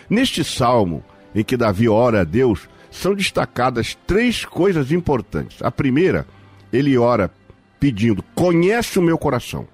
Neste 0.09 0.43
salmo, 0.43 1.03
em 1.33 1.43
que 1.43 1.57
Davi 1.57 1.87
ora 1.87 2.21
a 2.21 2.23
Deus, 2.23 2.69
são 2.89 3.15
destacadas 3.15 3.97
três 4.05 4.43
coisas 4.43 4.91
importantes. 4.91 5.61
A 5.61 5.71
primeira, 5.71 6.27
ele 6.71 6.97
ora 6.97 7.31
pedindo: 7.79 8.23
Conhece 8.35 8.99
o 8.99 9.01
meu 9.01 9.17
coração. 9.17 9.67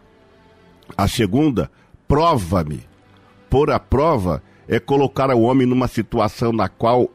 A 0.95 1.07
segunda, 1.07 1.69
prova-me. 2.07 2.85
Por 3.49 3.71
a 3.71 3.79
prova 3.79 4.41
é 4.67 4.79
colocar 4.79 5.29
o 5.33 5.41
homem 5.41 5.65
numa 5.65 5.87
situação 5.87 6.51
na 6.51 6.67
qual, 6.67 7.09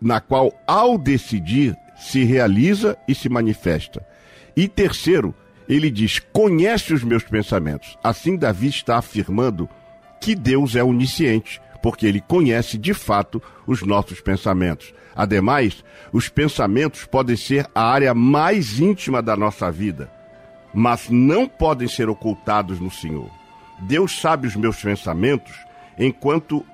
na 0.00 0.20
qual, 0.20 0.52
ao 0.66 0.96
decidir, 0.98 1.76
se 1.96 2.24
realiza 2.24 2.96
e 3.08 3.14
se 3.14 3.28
manifesta. 3.28 4.04
E 4.56 4.68
terceiro, 4.68 5.34
ele 5.68 5.90
diz: 5.90 6.18
Conhece 6.18 6.92
os 6.92 7.02
meus 7.02 7.24
pensamentos. 7.24 7.98
Assim, 8.02 8.36
Davi 8.36 8.68
está 8.68 8.98
afirmando 8.98 9.68
que 10.20 10.34
Deus 10.34 10.76
é 10.76 10.84
onisciente, 10.84 11.60
porque 11.84 12.06
ele 12.06 12.22
conhece 12.22 12.78
de 12.78 12.94
fato 12.94 13.42
os 13.66 13.82
nossos 13.82 14.18
pensamentos. 14.18 14.94
Ademais, 15.14 15.84
os 16.14 16.30
pensamentos 16.30 17.04
podem 17.04 17.36
ser 17.36 17.68
a 17.74 17.82
área 17.82 18.14
mais 18.14 18.80
íntima 18.80 19.20
da 19.20 19.36
nossa 19.36 19.70
vida, 19.70 20.10
mas 20.72 21.10
não 21.10 21.46
podem 21.46 21.86
ser 21.86 22.08
ocultados 22.08 22.80
no 22.80 22.90
Senhor. 22.90 23.30
Deus 23.80 24.18
sabe 24.18 24.46
os 24.46 24.56
meus 24.56 24.80
pensamentos 24.80 25.52
enquanto 25.98 26.64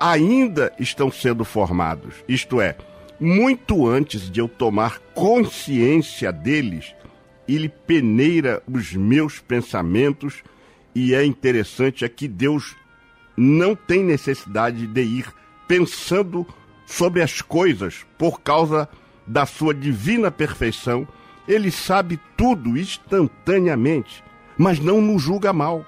ainda 0.00 0.72
estão 0.78 1.12
sendo 1.12 1.44
formados, 1.44 2.14
isto 2.26 2.58
é, 2.58 2.76
muito 3.20 3.86
antes 3.86 4.30
de 4.30 4.40
eu 4.40 4.48
tomar 4.48 5.00
consciência 5.14 6.32
deles, 6.32 6.94
ele 7.46 7.68
peneira 7.68 8.62
os 8.66 8.94
meus 8.94 9.38
pensamentos 9.38 10.42
e 10.94 11.14
é 11.14 11.26
interessante 11.26 12.06
é 12.06 12.08
que 12.08 12.26
Deus 12.26 12.74
não 13.36 13.74
tem 13.74 14.02
necessidade 14.02 14.86
de 14.86 15.02
ir 15.02 15.26
pensando 15.68 16.46
sobre 16.86 17.20
as 17.22 17.42
coisas 17.42 18.06
por 18.16 18.40
causa 18.40 18.88
da 19.26 19.44
sua 19.44 19.74
divina 19.74 20.30
perfeição. 20.30 21.06
Ele 21.46 21.70
sabe 21.70 22.18
tudo 22.36 22.76
instantaneamente, 22.76 24.22
mas 24.56 24.78
não 24.78 25.00
nos 25.00 25.22
julga 25.22 25.52
mal, 25.52 25.84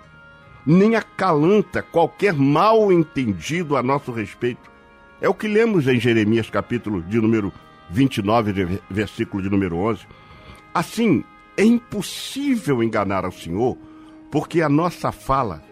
nem 0.67 0.97
acalanta 0.97 1.83
qualquer 1.83 2.35
mal 2.35 2.93
entendido 2.93 3.77
a 3.77 3.83
nosso 3.83 4.13
respeito. 4.13 4.71
É 5.21 5.29
o 5.29 5.35
que 5.35 5.49
lemos 5.49 5.89
em 5.89 5.99
Jeremias 5.99 6.51
capítulo 6.51 7.03
de 7.03 7.21
número 7.21 7.53
29, 7.91 8.81
versículo 8.89 9.43
de 9.43 9.49
número 9.49 9.77
11. 9.77 10.07
Assim, 10.73 11.25
é 11.57 11.65
impossível 11.65 12.83
enganar 12.83 13.25
ao 13.25 13.33
Senhor, 13.33 13.77
porque 14.31 14.63
a 14.63 14.69
nossa 14.69 15.11
fala, 15.11 15.63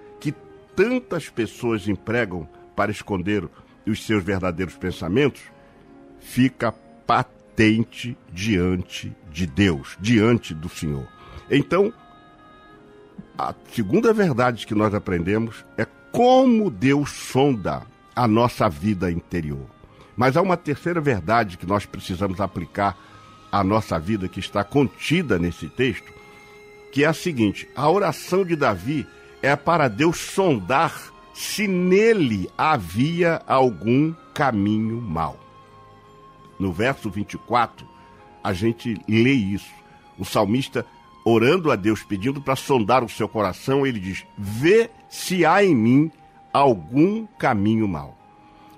tantas 0.76 1.30
pessoas 1.30 1.88
empregam 1.88 2.46
para 2.76 2.92
esconder 2.92 3.48
os 3.86 4.04
seus 4.04 4.22
verdadeiros 4.22 4.76
pensamentos, 4.76 5.40
fica 6.20 6.70
patente 7.06 8.16
diante 8.30 9.16
de 9.32 9.46
Deus, 9.46 9.96
diante 9.98 10.52
do 10.52 10.68
Senhor. 10.68 11.08
Então, 11.50 11.92
a 13.38 13.54
segunda 13.72 14.12
verdade 14.12 14.66
que 14.66 14.74
nós 14.74 14.94
aprendemos 14.94 15.64
é 15.78 15.86
como 16.12 16.70
Deus 16.70 17.10
sonda 17.10 17.82
a 18.14 18.28
nossa 18.28 18.68
vida 18.68 19.10
interior. 19.10 19.66
Mas 20.16 20.36
há 20.36 20.42
uma 20.42 20.56
terceira 20.56 21.00
verdade 21.00 21.58
que 21.58 21.66
nós 21.66 21.86
precisamos 21.86 22.40
aplicar 22.40 22.96
à 23.52 23.62
nossa 23.62 23.98
vida 23.98 24.28
que 24.28 24.40
está 24.40 24.64
contida 24.64 25.38
nesse 25.38 25.68
texto, 25.68 26.12
que 26.90 27.04
é 27.04 27.06
a 27.06 27.12
seguinte: 27.12 27.68
a 27.76 27.88
oração 27.90 28.44
de 28.44 28.56
Davi 28.56 29.06
é 29.46 29.54
para 29.54 29.86
Deus 29.86 30.18
sondar 30.18 31.12
se 31.32 31.68
nele 31.68 32.50
havia 32.58 33.40
algum 33.46 34.12
caminho 34.34 35.00
mau. 35.00 35.38
No 36.58 36.72
verso 36.72 37.08
24, 37.08 37.86
a 38.42 38.52
gente 38.52 39.00
lê 39.08 39.32
isso. 39.32 39.70
O 40.18 40.24
salmista, 40.24 40.84
orando 41.24 41.70
a 41.70 41.76
Deus, 41.76 42.02
pedindo 42.02 42.40
para 42.40 42.56
sondar 42.56 43.04
o 43.04 43.08
seu 43.08 43.28
coração, 43.28 43.86
ele 43.86 44.00
diz: 44.00 44.26
Vê 44.36 44.90
se 45.08 45.46
há 45.46 45.62
em 45.62 45.76
mim 45.76 46.10
algum 46.52 47.24
caminho 47.38 47.86
mau. 47.86 48.18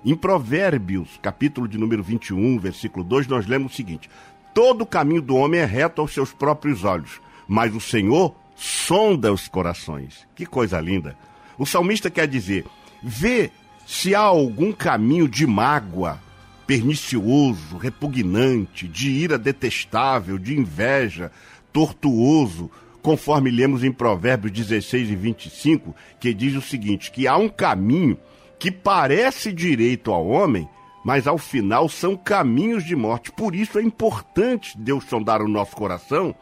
Em 0.05 0.15
Provérbios, 0.15 1.17
capítulo 1.19 1.67
de 1.67 1.79
número 1.79 2.03
21, 2.03 2.59
versículo 2.59 3.03
2, 3.03 3.27
nós 3.27 3.47
lemos 3.47 3.73
o 3.73 3.75
seguinte: 3.75 4.07
Todo 4.53 4.85
caminho 4.85 5.21
do 5.21 5.35
homem 5.35 5.61
é 5.61 5.65
reto 5.65 5.99
aos 5.99 6.13
seus 6.13 6.31
próprios 6.31 6.83
olhos, 6.83 7.19
mas 7.47 7.73
o 7.73 7.81
Senhor 7.81 8.35
sonda 8.59 9.31
os 9.31 9.47
corações. 9.47 10.27
Que 10.35 10.45
coisa 10.45 10.79
linda! 10.79 11.17
O 11.57 11.65
salmista 11.65 12.09
quer 12.09 12.27
dizer: 12.27 12.65
vê 13.01 13.49
se 13.87 14.13
há 14.13 14.19
algum 14.19 14.71
caminho 14.71 15.27
de 15.27 15.47
mágoa, 15.47 16.19
pernicioso, 16.67 17.77
repugnante, 17.77 18.87
de 18.87 19.09
ira 19.09 19.37
detestável, 19.37 20.37
de 20.37 20.57
inveja, 20.57 21.31
tortuoso, 21.71 22.69
conforme 23.01 23.49
lemos 23.49 23.83
em 23.83 23.91
Provérbios 23.91 24.51
16 24.51 25.09
e 25.09 25.15
25, 25.15 25.95
que 26.19 26.33
diz 26.33 26.55
o 26.55 26.61
seguinte: 26.61 27.11
que 27.11 27.27
há 27.27 27.37
um 27.37 27.49
caminho 27.49 28.17
que 28.59 28.69
parece 28.69 29.53
direito 29.53 30.11
ao 30.11 30.27
homem, 30.27 30.67
mas 31.03 31.27
ao 31.27 31.37
final 31.37 31.87
são 31.87 32.17
caminhos 32.17 32.83
de 32.83 32.95
morte. 32.95 33.31
Por 33.31 33.55
isso 33.55 33.79
é 33.79 33.81
importante 33.81 34.77
Deus 34.77 35.05
sondar 35.05 35.41
o 35.41 35.47
nosso 35.47 35.75
coração 35.75 36.35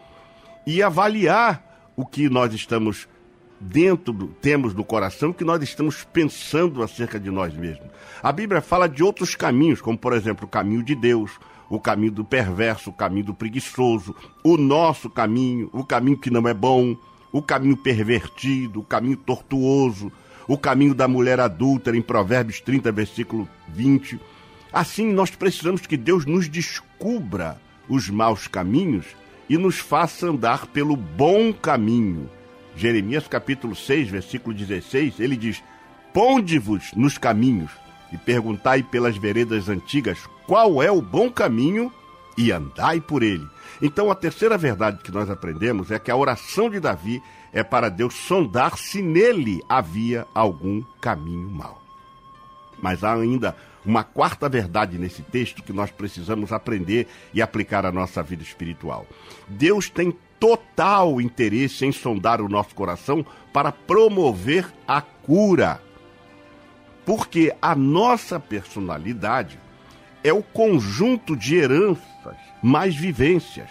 e 0.65 0.82
avaliar 0.82 1.66
o 1.98 2.06
que 2.06 2.30
nós 2.30 2.54
estamos 2.54 3.10
dentro 3.60 4.14
do, 4.14 4.28
temos 4.28 4.76
no 4.76 4.86
coração, 4.86 5.32
o 5.32 5.34
que 5.34 5.44
nós 5.44 5.62
estamos 5.64 6.04
pensando 6.04 6.84
acerca 6.84 7.20
de 7.20 7.32
nós 7.32 7.56
mesmos. 7.56 7.88
A 8.22 8.32
Bíblia 8.32 8.62
fala 8.62 8.88
de 8.88 9.04
outros 9.04 9.36
caminhos, 9.36 9.82
como 9.82 9.98
por 9.98 10.14
exemplo 10.14 10.46
o 10.46 10.50
caminho 10.50 10.84
de 10.84 10.94
Deus, 10.94 11.32
o 11.68 11.80
caminho 11.80 12.12
do 12.12 12.24
perverso, 12.24 12.92
o 12.92 12.94
caminho 12.94 13.26
do 13.26 13.34
preguiçoso, 13.34 14.16
o 14.44 14.58
nosso 14.58 15.10
caminho, 15.10 15.72
o 15.74 15.84
caminho 15.84 16.20
que 16.20 16.30
não 16.30 16.48
é 16.48 16.54
bom, 16.54 16.96
o 17.32 17.42
caminho 17.42 17.76
pervertido, 17.76 18.80
o 18.80 18.84
caminho 18.84 19.18
tortuoso, 19.18 20.12
o 20.48 20.58
caminho 20.58 20.94
da 20.94 21.08
mulher 21.08 21.40
adúltera, 21.40 21.98
em 21.98 22.02
Provérbios 22.02 22.62
30, 22.62 22.92
versículo 22.92 23.50
20. 23.70 24.20
Assim, 24.72 25.12
nós 25.12 25.32
precisamos 25.32 25.82
que 25.82 25.98
Deus 25.98 26.26
nos 26.28 26.48
descubra 26.48 27.60
os 27.90 28.08
maus 28.08 28.48
caminhos 28.48 29.06
e 29.50 29.58
nos 29.58 29.80
faça 29.80 30.28
andar 30.28 30.68
pelo 30.68 30.96
bom 30.96 31.54
caminho. 31.54 32.30
Jeremias 32.76 33.28
capítulo 33.28 33.76
6, 33.76 34.10
versículo 34.10 34.56
16, 34.56 35.20
ele 35.20 35.36
diz: 35.36 35.64
Ponde-vos 36.14 36.92
nos 36.96 37.18
caminhos 37.18 37.72
e 38.12 38.18
perguntai 38.18 38.84
pelas 38.84 39.18
veredas 39.18 39.70
antigas 39.70 40.20
qual 40.46 40.82
é 40.82 40.92
o 40.92 41.02
bom 41.02 41.30
caminho 41.30 41.92
e 42.38 42.52
andai 42.52 43.02
por 43.02 43.24
ele. 43.24 43.46
Então, 43.82 44.12
a 44.12 44.16
terceira 44.16 44.58
verdade 44.58 45.02
que 45.04 45.12
nós 45.12 45.30
aprendemos 45.30 45.92
é 45.92 46.00
que 46.00 46.12
a 46.12 46.16
oração 46.16 46.70
de 46.70 46.80
Davi 46.80 47.22
é 47.52 47.64
para 47.64 47.90
Deus 47.90 48.14
sondar 48.14 48.78
se 48.78 49.02
nele 49.02 49.62
havia 49.68 50.26
algum 50.34 50.84
caminho 51.02 51.50
mau. 51.50 51.82
Mas 52.80 53.04
há 53.04 53.16
ainda 53.16 53.56
uma 53.88 54.04
quarta 54.04 54.50
verdade 54.50 54.97
nesse 54.97 55.21
texto 55.21 55.63
que 55.63 55.71
nós 55.71 55.89
precisamos 55.89 56.52
aprender 56.52 57.08
e 57.34 57.41
aplicar 57.41 57.86
à 57.86 57.91
nossa 57.91 58.21
vida 58.21 58.43
espiritual. 58.43 59.08
Deus 59.47 59.89
tem 59.89 60.13
total 60.38 61.21
interesse 61.21 61.86
em 61.86 61.91
sondar 61.93 62.41
o 62.41 62.50
nosso 62.50 62.76
coração 62.76 63.26
para 63.54 63.71
promover 63.71 64.67
a 64.86 65.02
cura. 65.02 65.82
Porque 67.06 67.56
a 67.62 67.73
nossa 67.73 68.38
personalidade 68.38 69.58
é 70.21 70.34
o 70.34 70.43
conjunto 70.43 71.34
de 71.36 71.56
heranças 71.56 72.36
mais 72.62 72.93
vivências. 72.93 73.69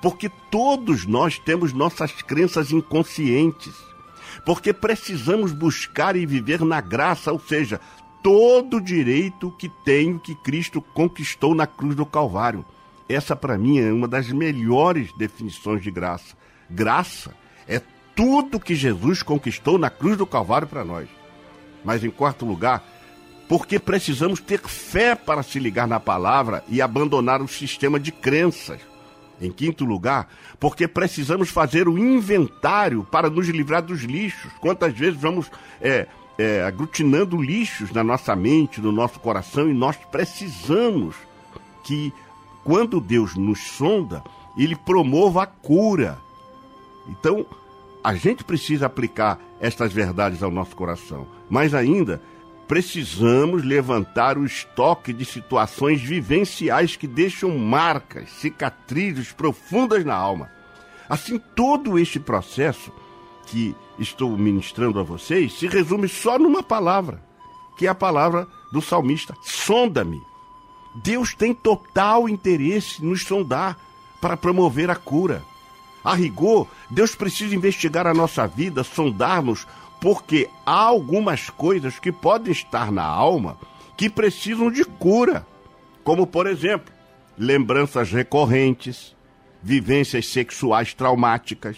Porque 0.00 0.30
todos 0.52 1.04
nós 1.04 1.36
temos 1.36 1.72
nossas 1.72 2.12
crenças 2.22 2.70
inconscientes. 2.70 3.74
Porque 4.46 4.72
precisamos 4.72 5.50
buscar 5.50 6.14
e 6.14 6.24
viver 6.24 6.60
na 6.60 6.80
graça, 6.80 7.32
ou 7.32 7.40
seja, 7.40 7.80
todo 8.22 8.78
o 8.78 8.80
direito 8.80 9.50
que 9.52 9.68
tenho 9.68 10.18
que 10.18 10.34
Cristo 10.34 10.80
conquistou 10.80 11.54
na 11.54 11.66
cruz 11.66 11.94
do 11.94 12.06
Calvário. 12.06 12.64
Essa, 13.08 13.34
para 13.34 13.56
mim, 13.56 13.78
é 13.78 13.92
uma 13.92 14.06
das 14.06 14.30
melhores 14.30 15.12
definições 15.14 15.82
de 15.82 15.90
graça. 15.90 16.36
Graça 16.68 17.34
é 17.66 17.80
tudo 18.14 18.60
que 18.60 18.74
Jesus 18.74 19.22
conquistou 19.22 19.78
na 19.78 19.88
cruz 19.88 20.16
do 20.16 20.26
Calvário 20.26 20.68
para 20.68 20.84
nós. 20.84 21.08
Mas, 21.84 22.04
em 22.04 22.10
quarto 22.10 22.44
lugar, 22.44 22.84
porque 23.48 23.78
precisamos 23.78 24.40
ter 24.40 24.60
fé 24.60 25.14
para 25.14 25.42
se 25.42 25.58
ligar 25.58 25.88
na 25.88 25.98
palavra 25.98 26.62
e 26.68 26.82
abandonar 26.82 27.40
o 27.40 27.48
sistema 27.48 27.98
de 27.98 28.12
crenças. 28.12 28.80
Em 29.40 29.52
quinto 29.52 29.84
lugar, 29.84 30.28
porque 30.58 30.88
precisamos 30.88 31.48
fazer 31.48 31.88
o 31.88 31.96
inventário 31.96 33.04
para 33.04 33.30
nos 33.30 33.48
livrar 33.48 33.80
dos 33.80 34.02
lixos. 34.02 34.52
Quantas 34.60 34.92
vezes 34.92 35.18
vamos 35.18 35.48
é, 35.80 36.08
é, 36.38 36.62
aglutinando 36.62 37.42
lixos 37.42 37.90
na 37.90 38.04
nossa 38.04 38.36
mente, 38.36 38.80
no 38.80 38.92
nosso 38.92 39.18
coração, 39.18 39.68
e 39.68 39.74
nós 39.74 39.96
precisamos 39.96 41.16
que, 41.82 42.12
quando 42.62 43.00
Deus 43.00 43.34
nos 43.34 43.60
sonda, 43.60 44.22
Ele 44.56 44.76
promova 44.76 45.42
a 45.42 45.46
cura. 45.46 46.18
Então, 47.08 47.44
a 48.04 48.14
gente 48.14 48.44
precisa 48.44 48.86
aplicar 48.86 49.38
estas 49.60 49.92
verdades 49.92 50.42
ao 50.42 50.50
nosso 50.50 50.76
coração. 50.76 51.26
Mais 51.50 51.74
ainda, 51.74 52.22
precisamos 52.68 53.64
levantar 53.64 54.38
o 54.38 54.44
estoque 54.44 55.12
de 55.12 55.24
situações 55.24 56.00
vivenciais 56.00 56.94
que 56.94 57.08
deixam 57.08 57.58
marcas, 57.58 58.30
cicatrizes 58.30 59.32
profundas 59.32 60.04
na 60.04 60.14
alma. 60.14 60.50
Assim, 61.08 61.38
todo 61.56 61.98
este 61.98 62.20
processo 62.20 62.92
que 63.50 63.74
estou 63.98 64.36
ministrando 64.36 65.00
a 65.00 65.02
vocês 65.02 65.54
se 65.54 65.66
resume 65.66 66.08
só 66.08 66.38
numa 66.38 66.62
palavra, 66.62 67.22
que 67.76 67.86
é 67.86 67.90
a 67.90 67.94
palavra 67.94 68.46
do 68.72 68.80
salmista: 68.80 69.34
sonda-me. 69.42 70.20
Deus 70.94 71.34
tem 71.34 71.54
total 71.54 72.28
interesse 72.28 73.04
nos 73.04 73.22
sondar 73.22 73.78
para 74.20 74.36
promover 74.36 74.90
a 74.90 74.96
cura. 74.96 75.42
A 76.04 76.14
rigor, 76.14 76.66
Deus 76.90 77.14
precisa 77.14 77.54
investigar 77.54 78.06
a 78.06 78.14
nossa 78.14 78.46
vida, 78.46 78.82
sondar-nos, 78.82 79.66
porque 80.00 80.48
há 80.64 80.80
algumas 80.80 81.50
coisas 81.50 81.98
que 81.98 82.12
podem 82.12 82.52
estar 82.52 82.90
na 82.90 83.04
alma 83.04 83.58
que 83.96 84.08
precisam 84.08 84.70
de 84.70 84.84
cura, 84.84 85.46
como, 86.04 86.26
por 86.26 86.46
exemplo, 86.46 86.92
lembranças 87.36 88.12
recorrentes, 88.12 89.14
vivências 89.62 90.28
sexuais 90.28 90.94
traumáticas, 90.94 91.76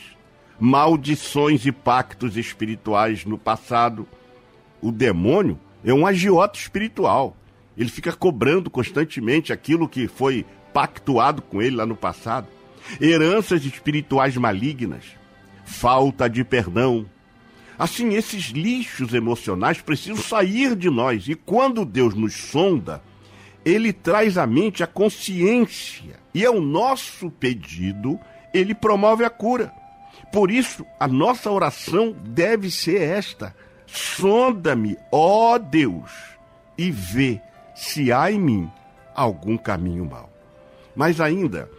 maldições 0.60 1.64
e 1.64 1.72
pactos 1.72 2.36
espirituais 2.36 3.24
no 3.24 3.38
passado. 3.38 4.06
O 4.82 4.92
demônio 4.92 5.58
é 5.82 5.92
um 5.92 6.06
agiota 6.06 6.58
espiritual. 6.58 7.34
Ele 7.76 7.88
fica 7.88 8.12
cobrando 8.12 8.68
constantemente 8.68 9.52
aquilo 9.52 9.88
que 9.88 10.06
foi 10.06 10.44
pactuado 10.74 11.40
com 11.40 11.62
ele 11.62 11.76
lá 11.76 11.86
no 11.86 11.96
passado. 11.96 12.46
Heranças 13.00 13.64
espirituais 13.64 14.36
malignas, 14.36 15.04
falta 15.64 16.28
de 16.28 16.44
perdão. 16.44 17.06
Assim, 17.78 18.12
esses 18.14 18.50
lixos 18.50 19.14
emocionais 19.14 19.80
precisam 19.80 20.16
sair 20.16 20.76
de 20.76 20.90
nós. 20.90 21.26
E 21.26 21.34
quando 21.34 21.86
Deus 21.86 22.14
nos 22.14 22.34
sonda, 22.34 23.02
ele 23.64 23.92
traz 23.92 24.36
à 24.36 24.46
mente 24.46 24.82
a 24.82 24.86
consciência. 24.86 26.20
E 26.34 26.44
é 26.44 26.50
o 26.50 26.60
nosso 26.60 27.30
pedido, 27.30 28.20
ele 28.52 28.74
promove 28.74 29.24
a 29.24 29.30
cura. 29.30 29.79
Por 30.33 30.50
isso, 30.50 30.87
a 30.98 31.09
nossa 31.09 31.50
oração 31.50 32.14
deve 32.24 32.70
ser 32.70 33.00
esta: 33.02 33.54
sonda-me, 33.87 34.96
ó 35.11 35.59
Deus, 35.59 36.11
e 36.76 36.90
vê 36.90 37.40
se 37.74 38.12
há 38.12 38.30
em 38.30 38.38
mim 38.38 38.70
algum 39.14 39.56
caminho 39.56 40.04
mau. 40.04 40.30
Mas 40.94 41.20
ainda, 41.20 41.70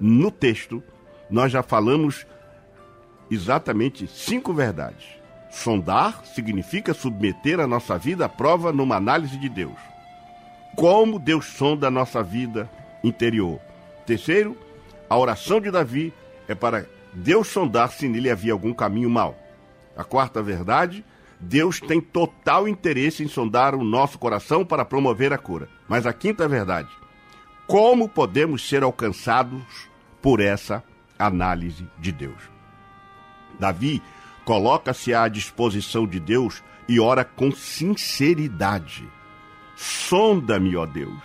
no 0.00 0.30
texto, 0.30 0.82
nós 1.30 1.52
já 1.52 1.62
falamos 1.62 2.26
exatamente 3.30 4.06
cinco 4.06 4.52
verdades. 4.52 5.04
Sondar 5.50 6.24
significa 6.24 6.94
submeter 6.94 7.60
a 7.60 7.66
nossa 7.66 7.98
vida 7.98 8.24
à 8.24 8.28
prova 8.28 8.72
numa 8.72 8.96
análise 8.96 9.36
de 9.36 9.48
Deus. 9.48 9.78
Como 10.74 11.18
Deus 11.18 11.44
sonda 11.46 11.88
a 11.88 11.90
nossa 11.90 12.22
vida 12.22 12.70
interior. 13.04 13.60
Terceiro, 14.06 14.56
a 15.08 15.16
oração 15.16 15.60
de 15.60 15.70
Davi 15.70 16.12
é 16.48 16.54
para 16.54 16.86
Deus 17.12 17.48
sondar 17.48 17.90
se 17.90 18.08
nele 18.08 18.30
havia 18.30 18.52
algum 18.52 18.72
caminho 18.72 19.10
mau. 19.10 19.38
A 19.96 20.02
quarta 20.02 20.42
verdade, 20.42 21.04
Deus 21.38 21.80
tem 21.80 22.00
total 22.00 22.66
interesse 22.66 23.22
em 23.22 23.28
sondar 23.28 23.74
o 23.74 23.84
nosso 23.84 24.18
coração 24.18 24.64
para 24.64 24.84
promover 24.84 25.32
a 25.32 25.38
cura. 25.38 25.68
Mas 25.88 26.06
a 26.06 26.12
quinta 26.12 26.48
verdade, 26.48 26.88
como 27.66 28.08
podemos 28.08 28.66
ser 28.68 28.82
alcançados 28.82 29.88
por 30.22 30.40
essa 30.40 30.82
análise 31.18 31.86
de 31.98 32.12
Deus? 32.12 32.50
Davi 33.58 34.02
coloca-se 34.44 35.12
à 35.12 35.28
disposição 35.28 36.06
de 36.06 36.18
Deus 36.18 36.62
e 36.88 36.98
ora 36.98 37.24
com 37.24 37.50
sinceridade. 37.52 39.08
Sonda-me, 39.76 40.76
ó 40.76 40.86
Deus, 40.86 41.22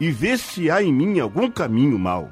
e 0.00 0.10
vê 0.10 0.36
se 0.36 0.70
há 0.70 0.82
em 0.82 0.92
mim 0.92 1.20
algum 1.20 1.50
caminho 1.50 1.98
mau. 1.98 2.30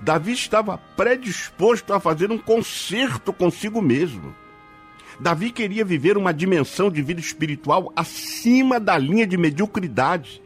Davi 0.00 0.32
estava 0.32 0.78
predisposto 0.96 1.92
a 1.92 2.00
fazer 2.00 2.30
um 2.30 2.38
concerto 2.38 3.32
consigo 3.32 3.82
mesmo. 3.82 4.34
Davi 5.20 5.50
queria 5.50 5.84
viver 5.84 6.16
uma 6.16 6.32
dimensão 6.32 6.90
de 6.90 7.02
vida 7.02 7.20
espiritual 7.20 7.92
acima 7.96 8.78
da 8.78 8.96
linha 8.96 9.26
de 9.26 9.36
mediocridade. 9.36 10.40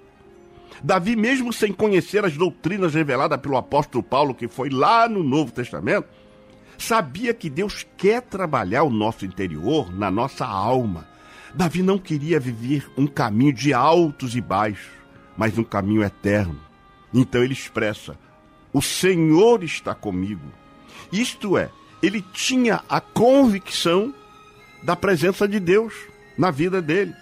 Davi, 0.82 1.14
mesmo 1.14 1.52
sem 1.52 1.72
conhecer 1.72 2.24
as 2.24 2.36
doutrinas 2.36 2.94
reveladas 2.94 3.38
pelo 3.40 3.56
apóstolo 3.56 4.02
Paulo, 4.02 4.34
que 4.34 4.48
foi 4.48 4.70
lá 4.70 5.08
no 5.08 5.22
Novo 5.22 5.52
Testamento, 5.52 6.08
sabia 6.78 7.34
que 7.34 7.50
Deus 7.50 7.86
quer 7.96 8.22
trabalhar 8.22 8.82
o 8.82 8.90
nosso 8.90 9.24
interior, 9.24 9.94
na 9.94 10.10
nossa 10.10 10.46
alma. 10.46 11.06
Davi 11.54 11.82
não 11.82 11.98
queria 11.98 12.40
viver 12.40 12.90
um 12.96 13.06
caminho 13.06 13.52
de 13.52 13.74
altos 13.74 14.34
e 14.34 14.40
baixos, 14.40 14.90
mas 15.36 15.56
um 15.58 15.62
caminho 15.62 16.02
eterno. 16.02 16.58
Então 17.12 17.44
ele 17.44 17.52
expressa: 17.52 18.18
O 18.72 18.80
Senhor 18.80 19.62
está 19.62 19.94
comigo. 19.94 20.46
Isto 21.12 21.58
é, 21.58 21.70
ele 22.02 22.22
tinha 22.32 22.82
a 22.88 23.00
convicção 23.00 24.14
da 24.82 24.96
presença 24.96 25.46
de 25.46 25.60
Deus 25.60 25.94
na 26.36 26.50
vida 26.50 26.80
dele. 26.80 27.14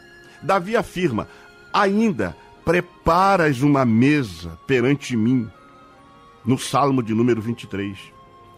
Davi 0.42 0.76
afirma: 0.76 1.28
Ainda 1.72 2.36
preparas 2.64 3.62
uma 3.62 3.84
mesa 3.84 4.58
perante 4.66 5.16
mim, 5.16 5.50
no 6.44 6.58
Salmo 6.58 7.02
de 7.02 7.12
número 7.12 7.40
23. 7.40 7.98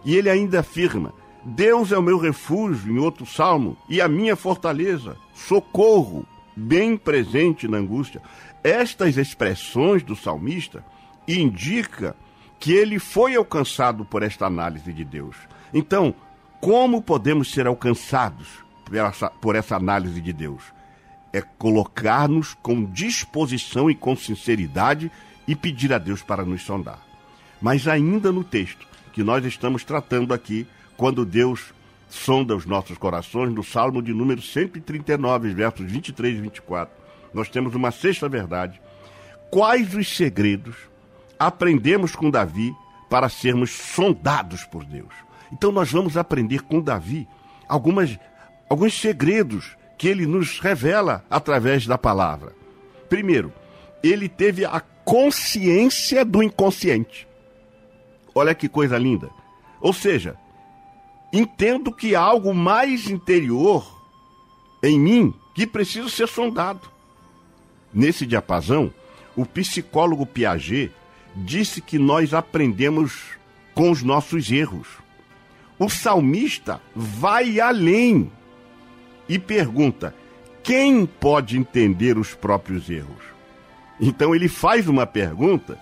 E 0.05 0.16
ele 0.16 0.28
ainda 0.28 0.61
afirma: 0.61 1.14
Deus 1.44 1.90
é 1.90 1.98
o 1.98 2.02
meu 2.02 2.18
refúgio, 2.18 2.92
em 2.92 2.98
outro 2.98 3.26
salmo, 3.26 3.76
e 3.88 4.00
a 4.00 4.07
minha 4.07 4.37
fortaleza, 4.37 5.16
socorro, 5.35 6.26
bem 6.55 6.96
presente 6.96 7.66
na 7.66 7.78
angústia. 7.78 8.22
Estas 8.62 9.16
expressões 9.16 10.02
do 10.02 10.14
salmista 10.14 10.85
indicam 11.26 12.14
que 12.62 12.72
ele 12.72 13.01
foi 13.01 13.35
alcançado 13.35 14.05
por 14.05 14.22
esta 14.22 14.46
análise 14.46 14.92
de 14.92 15.05
Deus. 15.05 15.35
Então, 15.75 16.14
como 16.61 17.03
podemos 17.03 17.51
ser 17.51 17.66
alcançados 17.66 18.46
por 18.85 18.94
essa, 18.94 19.29
por 19.29 19.57
essa 19.57 19.75
análise 19.75 20.20
de 20.20 20.33
Deus? 20.33 20.62
É 21.33 21.40
colocar-nos 21.40 22.55
com 22.55 22.85
disposição 22.85 23.90
e 23.90 23.96
com 23.96 24.14
sinceridade 24.14 25.11
e 25.48 25.57
pedir 25.57 25.92
a 25.92 25.98
Deus 25.98 26.22
para 26.22 26.44
nos 26.44 26.62
sondar. 26.62 27.05
Mas 27.61 27.88
ainda 27.88 28.31
no 28.31 28.44
texto 28.44 28.87
que 29.12 29.25
nós 29.25 29.44
estamos 29.44 29.83
tratando 29.83 30.33
aqui, 30.33 30.64
quando 30.96 31.25
Deus 31.25 31.75
sonda 32.09 32.55
os 32.55 32.64
nossos 32.64 32.96
corações, 32.96 33.53
no 33.53 33.64
Salmo 33.64 34.01
de 34.01 34.14
número 34.14 34.40
139, 34.40 35.53
versos 35.53 35.90
23 35.90 36.38
e 36.38 36.40
24, 36.42 36.94
nós 37.35 37.48
temos 37.48 37.75
uma 37.75 37.90
sexta 37.90 38.29
verdade. 38.29 38.81
Quais 39.51 39.92
os 39.96 40.16
segredos 40.16 40.91
aprendemos 41.46 42.14
com 42.14 42.31
Davi 42.31 42.74
para 43.09 43.28
sermos 43.28 43.70
sondados 43.70 44.64
por 44.64 44.85
Deus? 44.85 45.12
Então 45.52 45.70
nós 45.70 45.90
vamos 45.90 46.16
aprender 46.16 46.62
com 46.62 46.81
Davi 46.81 47.28
algumas, 47.68 48.18
alguns 48.68 48.98
segredos 48.98 49.76
que 49.98 50.09
ele 50.09 50.26
nos 50.26 50.59
revela 50.61 51.24
através 51.31 51.87
da 51.87 51.98
palavra. 51.98 52.52
Primeiro, 53.09 53.52
ele 54.02 54.28
teve 54.28 54.64
a 54.64 54.81
consciência 55.05 56.24
do 56.24 56.42
inconsciente. 56.42 57.28
Olha 58.35 58.55
que 58.55 58.68
coisa 58.68 58.96
linda. 58.96 59.31
Ou 59.81 59.92
seja, 59.92 60.37
entendo 61.33 61.92
que 61.92 62.14
há 62.14 62.20
algo 62.20 62.55
mais 62.55 63.11
interior 63.11 64.00
em 64.83 64.98
mim 64.98 65.35
que 65.55 65.66
precisa 65.66 66.09
ser 66.09 66.28
sondado. 66.28 66.90
Nesse 67.92 68.24
diapasão, 68.24 68.92
o 69.37 69.44
psicólogo 69.44 70.24
Piaget 70.24 70.92
disse 71.35 71.81
que 71.81 71.99
nós 71.99 72.35
aprendemos 72.35 73.21
com 73.75 73.90
os 73.90 74.03
nossos 74.03 74.51
erros. 74.51 74.88
O 75.79 75.88
salmista 75.88 76.81
vai 76.95 77.61
além 77.61 78.31
e 79.29 79.38
pergunta: 79.38 80.14
quem 80.62 81.07
pode 81.07 81.59
entender 81.59 82.18
os 82.18 82.35
próprios 82.35 82.88
erros? 82.88 83.23
Então 84.01 84.35
ele 84.35 84.49
faz 84.49 84.88
uma 84.88 85.07
pergunta 85.07 85.79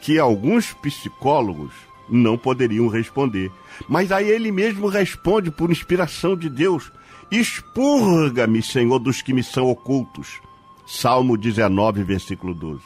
que 0.00 0.18
alguns 0.18 0.72
psicólogos 0.74 1.72
não 2.08 2.38
poderiam 2.38 2.88
responder. 2.88 3.50
Mas 3.88 4.10
aí 4.10 4.28
ele 4.28 4.50
mesmo 4.50 4.88
responde 4.88 5.50
por 5.50 5.70
inspiração 5.70 6.36
de 6.36 6.48
Deus: 6.48 6.90
Expurga-me, 7.30 8.62
Senhor, 8.62 8.98
dos 8.98 9.22
que 9.22 9.32
me 9.32 9.42
são 9.42 9.66
ocultos. 9.66 10.40
Salmo 10.86 11.36
19, 11.36 12.02
versículo 12.02 12.54
12. 12.54 12.80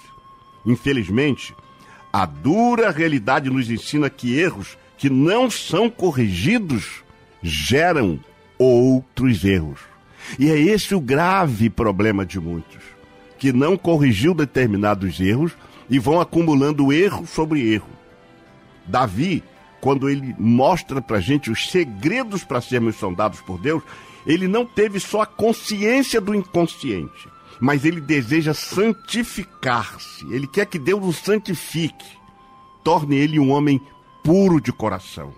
Infelizmente, 0.67 1.55
a 2.13 2.27
dura 2.27 2.91
realidade 2.91 3.49
nos 3.49 3.71
ensina 3.71 4.11
que 4.11 4.39
erros 4.39 4.77
que 4.99 5.09
não 5.09 5.51
são 5.51 5.89
corrigidos 5.89 7.03
geram 7.43 8.21
outros 8.59 9.45
erros. 9.45 9.81
E 10.39 10.51
é 10.51 10.59
esse 10.59 10.95
o 10.95 11.01
grave 11.01 11.69
problema 11.69 12.25
de 12.25 12.39
muitos, 12.39 12.83
que 13.39 13.53
não 13.53 13.77
corrigiu 13.77 14.35
determinados 14.35 15.19
erros 15.19 15.53
e 15.91 15.99
vão 15.99 16.21
acumulando 16.21 16.93
erro 16.93 17.27
sobre 17.27 17.73
erro. 17.73 17.89
Davi, 18.87 19.43
quando 19.81 20.09
ele 20.09 20.35
mostra 20.39 21.01
pra 21.03 21.19
gente 21.19 21.51
os 21.51 21.69
segredos 21.71 22.45
para 22.45 22.61
sermos 22.61 22.97
sondados 22.97 23.41
por 23.41 23.59
Deus, 23.59 23.83
ele 24.27 24.47
não 24.47 24.65
teve 24.65 25.01
só 25.01 25.23
a 25.23 25.27
consciência 25.27 26.21
do 26.21 26.35
inconsciente, 26.35 27.29
mas 27.63 27.85
ele 27.85 28.01
deseja 28.01 28.53
santificar-se. 28.53 30.27
Ele 30.35 30.49
quer 30.49 30.67
que 30.67 30.81
Deus 30.81 31.05
o 31.05 31.13
santifique, 31.13 32.19
torne 32.83 33.15
ele 33.15 33.39
um 33.39 33.53
homem 33.53 33.81
puro 34.25 34.61
de 34.61 34.73
coração. 34.73 35.33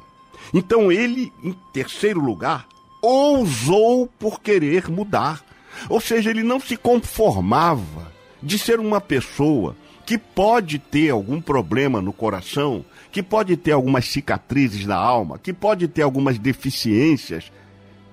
Então 0.53 0.91
ele, 0.91 1.31
em 1.43 1.55
terceiro 1.71 2.21
lugar, 2.21 2.67
ousou 3.03 4.07
por 4.19 4.41
querer 4.41 4.89
mudar. 4.89 5.45
Ou 5.87 6.01
seja, 6.01 6.31
ele 6.31 6.43
não 6.43 6.59
se 6.59 6.79
conformava 6.79 8.11
de 8.43 8.59
ser 8.59 8.81
uma 8.81 9.03
pessoa 9.03 9.77
que 10.07 10.17
pode 10.17 10.79
ter 10.79 11.11
algum 11.11 11.43
problema 11.43 12.01
no 12.01 12.13
coração, 12.13 12.87
que 13.13 13.23
pode 13.23 13.55
ter 13.55 13.73
algumas 13.73 14.07
cicatrizes 14.07 14.87
na 14.87 14.97
alma, 14.97 15.39
que 15.39 15.53
pode 15.53 15.89
ter 15.89 16.01
algumas 16.01 16.39
deficiências 16.39 17.53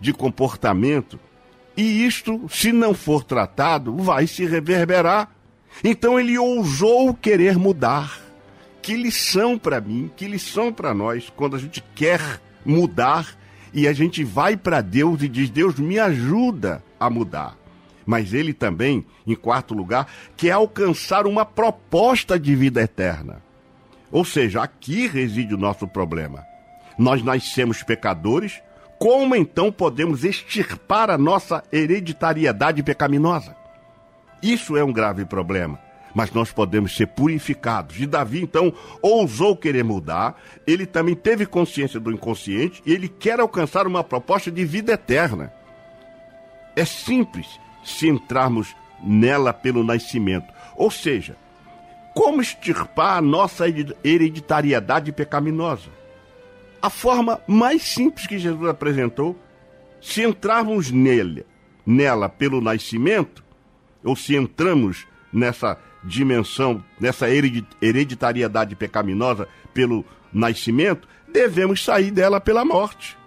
de 0.02 0.12
comportamento, 0.12 1.18
e 1.82 2.06
isto, 2.06 2.48
se 2.48 2.72
não 2.72 2.94
for 2.94 3.24
tratado, 3.24 3.96
vai 3.98 4.28
se 4.28 4.46
reverberar. 4.46 5.32
Então 5.84 6.20
ele 6.20 6.38
ousou 6.38 7.14
querer 7.14 7.58
mudar. 7.58 8.20
Que 8.82 8.96
lição 8.96 9.58
para 9.58 9.82
mim, 9.82 10.12
que 10.16 10.28
lição 10.28 10.72
para 10.72 10.94
nós, 10.94 11.32
quando 11.36 11.56
a 11.56 11.60
gente 11.60 11.84
quer 11.96 12.42
mudar 12.64 13.36
e 13.74 13.88
a 13.88 13.94
gente 13.94 14.24
vai 14.24 14.56
para 14.56 14.82
Deus 14.82 15.22
e 15.22 15.28
diz: 15.28 15.50
Deus, 15.50 15.80
me 15.80 15.98
ajuda 15.98 16.84
a 17.00 17.10
mudar. 17.10 17.58
Mas 18.06 18.34
ele 18.34 18.54
também, 18.54 19.06
em 19.26 19.36
quarto 19.36 19.74
lugar, 19.74 20.08
quer 20.36 20.52
alcançar 20.52 21.26
uma 21.26 21.46
proposta 21.46 22.40
de 22.40 22.56
vida 22.56 22.82
eterna. 22.82 23.42
Ou 24.12 24.26
seja, 24.26 24.62
aqui 24.62 25.08
reside 25.08 25.54
o 25.54 25.58
nosso 25.58 25.88
problema. 25.88 26.44
Nós 26.98 27.24
nascemos 27.24 27.82
pecadores, 27.84 28.62
como 29.02 29.36
então 29.36 29.72
podemos 29.72 30.24
extirpar 30.24 31.10
a 31.10 31.18
nossa 31.18 31.64
hereditariedade 31.74 32.84
pecaminosa? 32.84 33.56
Isso 34.44 34.78
é 34.78 34.84
um 34.84 34.94
grave 34.94 35.26
problema. 35.26 35.80
Mas 36.14 36.32
nós 36.32 36.52
podemos 36.52 36.96
ser 36.96 37.08
purificados. 37.08 38.00
E 38.00 38.06
Davi, 38.06 38.44
então, 38.44 38.72
ousou 39.02 39.58
querer 39.58 39.84
mudar, 39.84 40.40
ele 40.68 40.86
também 40.86 41.16
teve 41.16 41.48
consciência 41.48 42.00
do 42.00 42.12
inconsciente 42.12 42.84
e 42.86 42.94
ele 42.94 43.08
quer 43.08 43.40
alcançar 43.40 43.88
uma 43.88 44.04
proposta 44.04 44.52
de 44.52 44.64
vida 44.64 44.94
eterna. 44.94 45.52
É 46.76 46.86
simples 46.86 47.48
se 47.84 48.08
entrarmos 48.08 48.76
nela 49.04 49.52
pelo 49.52 49.84
nascimento. 49.84 50.54
Ou 50.76 50.92
seja, 50.92 51.36
como 52.14 52.40
extirpar 52.40 53.18
a 53.18 53.22
nossa 53.22 53.66
hereditariedade 54.04 55.12
pecaminosa? 55.12 56.01
A 56.82 56.90
forma 56.90 57.40
mais 57.48 57.84
simples 57.84 58.26
que 58.26 58.40
Jesus 58.40 58.68
apresentou, 58.68 59.38
se 60.02 60.24
entrarmos 60.24 60.90
nele, 60.90 61.46
nela 61.86 62.28
pelo 62.28 62.60
nascimento, 62.60 63.44
ou 64.04 64.16
se 64.16 64.36
entramos 64.36 65.06
nessa 65.32 65.78
dimensão, 66.04 66.84
nessa 67.00 67.28
hereditariedade 67.30 68.76
pecaminosa 68.76 69.48
pelo 69.74 70.04
nascimento, 70.34 71.08
devemos 71.32 71.84
sair 71.84 72.10
dela 72.10 72.42
pela 72.42 72.66
morte. 72.66 73.18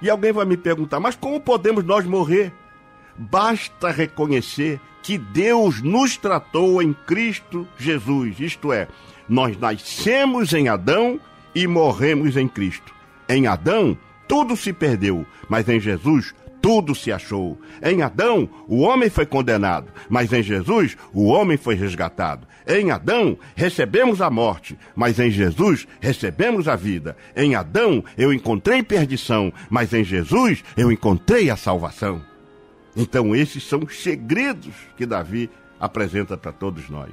E 0.00 0.08
alguém 0.08 0.32
vai 0.32 0.44
me 0.44 0.56
perguntar, 0.56 1.00
mas 1.00 1.16
como 1.16 1.40
podemos 1.40 1.82
nós 1.82 2.06
morrer? 2.06 2.52
Basta 3.16 3.90
reconhecer 3.90 4.80
que 5.02 5.18
Deus 5.18 5.82
nos 5.82 6.16
tratou 6.16 6.80
em 6.80 6.92
Cristo 6.92 7.66
Jesus, 7.76 8.38
isto 8.38 8.72
é, 8.72 8.88
nós 9.28 9.58
nascemos 9.58 10.52
em 10.52 10.68
Adão 10.68 11.20
e 11.54 11.66
morremos 11.66 12.36
em 12.36 12.48
Cristo. 12.48 12.94
Em 13.28 13.46
Adão, 13.46 13.96
tudo 14.26 14.56
se 14.56 14.72
perdeu, 14.72 15.26
mas 15.48 15.68
em 15.68 15.78
Jesus, 15.78 16.34
tudo 16.60 16.94
se 16.94 17.12
achou. 17.12 17.60
Em 17.82 18.00
Adão, 18.00 18.48
o 18.66 18.80
homem 18.80 19.10
foi 19.10 19.26
condenado, 19.26 19.92
mas 20.08 20.32
em 20.32 20.42
Jesus, 20.42 20.96
o 21.12 21.26
homem 21.26 21.56
foi 21.58 21.74
resgatado. 21.74 22.46
Em 22.66 22.90
Adão, 22.90 23.38
recebemos 23.54 24.22
a 24.22 24.30
morte, 24.30 24.78
mas 24.96 25.18
em 25.18 25.30
Jesus, 25.30 25.86
recebemos 26.00 26.66
a 26.66 26.74
vida. 26.74 27.16
Em 27.36 27.54
Adão, 27.54 28.02
eu 28.16 28.32
encontrei 28.32 28.82
perdição, 28.82 29.52
mas 29.68 29.92
em 29.92 30.02
Jesus, 30.02 30.64
eu 30.74 30.90
encontrei 30.90 31.50
a 31.50 31.56
salvação. 31.56 32.22
Então, 32.96 33.36
esses 33.36 33.62
são 33.64 33.80
os 33.80 34.02
segredos 34.02 34.74
que 34.96 35.04
Davi 35.04 35.50
apresenta 35.78 36.36
para 36.36 36.52
todos 36.52 36.88
nós. 36.88 37.10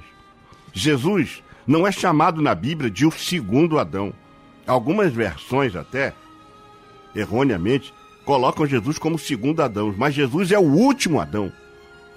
Jesus 0.72 1.44
não 1.68 1.86
é 1.86 1.92
chamado 1.92 2.42
na 2.42 2.56
Bíblia 2.56 2.90
de 2.90 3.06
o 3.06 3.12
segundo 3.12 3.78
Adão. 3.78 4.14
Algumas 4.72 5.12
versões, 5.12 5.76
até 5.76 6.14
erroneamente, 7.14 7.94
colocam 8.24 8.66
Jesus 8.66 8.98
como 8.98 9.20
segundo 9.20 9.62
Adão, 9.62 9.94
mas 9.98 10.14
Jesus 10.14 10.50
é 10.50 10.58
o 10.58 10.62
último 10.62 11.20
Adão. 11.20 11.52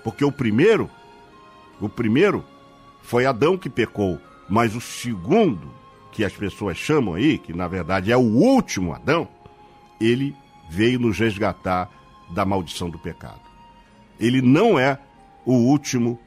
Porque 0.04 0.24
o 0.24 0.30
primeiro, 0.30 0.88
o 1.80 1.88
primeiro 1.88 2.44
foi 3.02 3.26
Adão 3.26 3.58
que 3.58 3.68
pecou, 3.68 4.20
mas 4.48 4.76
o 4.76 4.80
segundo, 4.80 5.68
que 6.12 6.24
as 6.24 6.32
pessoas 6.32 6.76
chamam 6.76 7.14
aí, 7.14 7.38
que 7.38 7.52
na 7.52 7.66
verdade 7.66 8.12
é 8.12 8.16
o 8.16 8.20
último 8.20 8.94
Adão, 8.94 9.26
ele 10.00 10.32
veio 10.70 11.00
nos 11.00 11.18
resgatar 11.18 11.90
da 12.30 12.44
maldição 12.44 12.88
do 12.88 13.00
pecado. 13.00 13.42
Ele 14.20 14.40
não 14.40 14.78
é 14.78 14.96
o 15.44 15.54
último, 15.54 16.20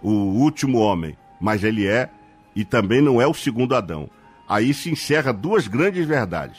o 0.00 0.12
último 0.12 0.78
homem, 0.78 1.14
mas 1.38 1.62
ele 1.62 1.86
é 1.86 2.08
e 2.56 2.64
também 2.64 3.02
não 3.02 3.20
é 3.20 3.26
o 3.26 3.34
segundo 3.34 3.76
Adão. 3.76 4.08
Aí 4.48 4.72
se 4.72 4.90
encerra 4.90 5.32
duas 5.32 5.68
grandes 5.68 6.06
verdades. 6.06 6.58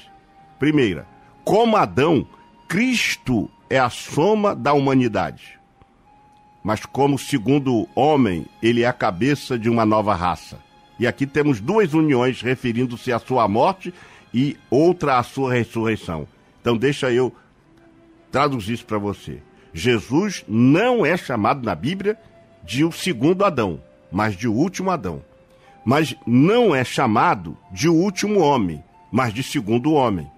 Primeira, 0.60 1.08
como 1.44 1.76
Adão, 1.76 2.28
Cristo 2.68 3.50
é 3.70 3.80
a 3.80 3.90
soma 3.90 4.56
da 4.56 4.74
humanidade. 4.74 5.60
Mas 6.64 6.86
como 6.86 7.18
segundo 7.18 7.88
homem, 7.96 8.46
ele 8.62 8.84
é 8.84 8.88
a 8.88 8.94
cabeça 8.94 9.58
de 9.58 9.70
uma 9.70 9.86
nova 9.86 10.14
raça. 10.14 10.60
E 11.00 11.08
aqui 11.08 11.26
temos 11.26 11.60
duas 11.60 11.94
uniões 11.94 12.42
referindo-se 12.42 13.12
à 13.12 13.18
sua 13.18 13.48
morte 13.48 13.94
e 14.34 14.58
outra 14.70 15.18
à 15.18 15.24
sua 15.24 15.54
ressurreição. 15.54 16.28
Então 16.62 16.78
deixa 16.78 17.12
eu 17.12 17.34
traduzir 18.32 18.74
isso 18.74 18.86
para 18.86 18.98
você. 18.98 19.42
Jesus 19.74 20.44
não 20.48 21.06
é 21.06 21.16
chamado 21.16 21.64
na 21.64 21.74
Bíblia 21.74 22.18
de 22.64 22.84
o 22.84 22.92
segundo 22.92 23.46
Adão, 23.46 23.82
mas 24.12 24.36
de 24.36 24.48
o 24.48 24.54
último 24.54 24.92
Adão. 24.92 25.24
Mas 25.90 26.16
não 26.24 26.76
é 26.76 26.84
chamado 26.84 27.58
de 27.72 27.90
último 27.90 28.42
homem, 28.42 28.84
mas 29.12 29.34
de 29.34 29.42
segundo 29.42 29.94
homem. 29.94 30.30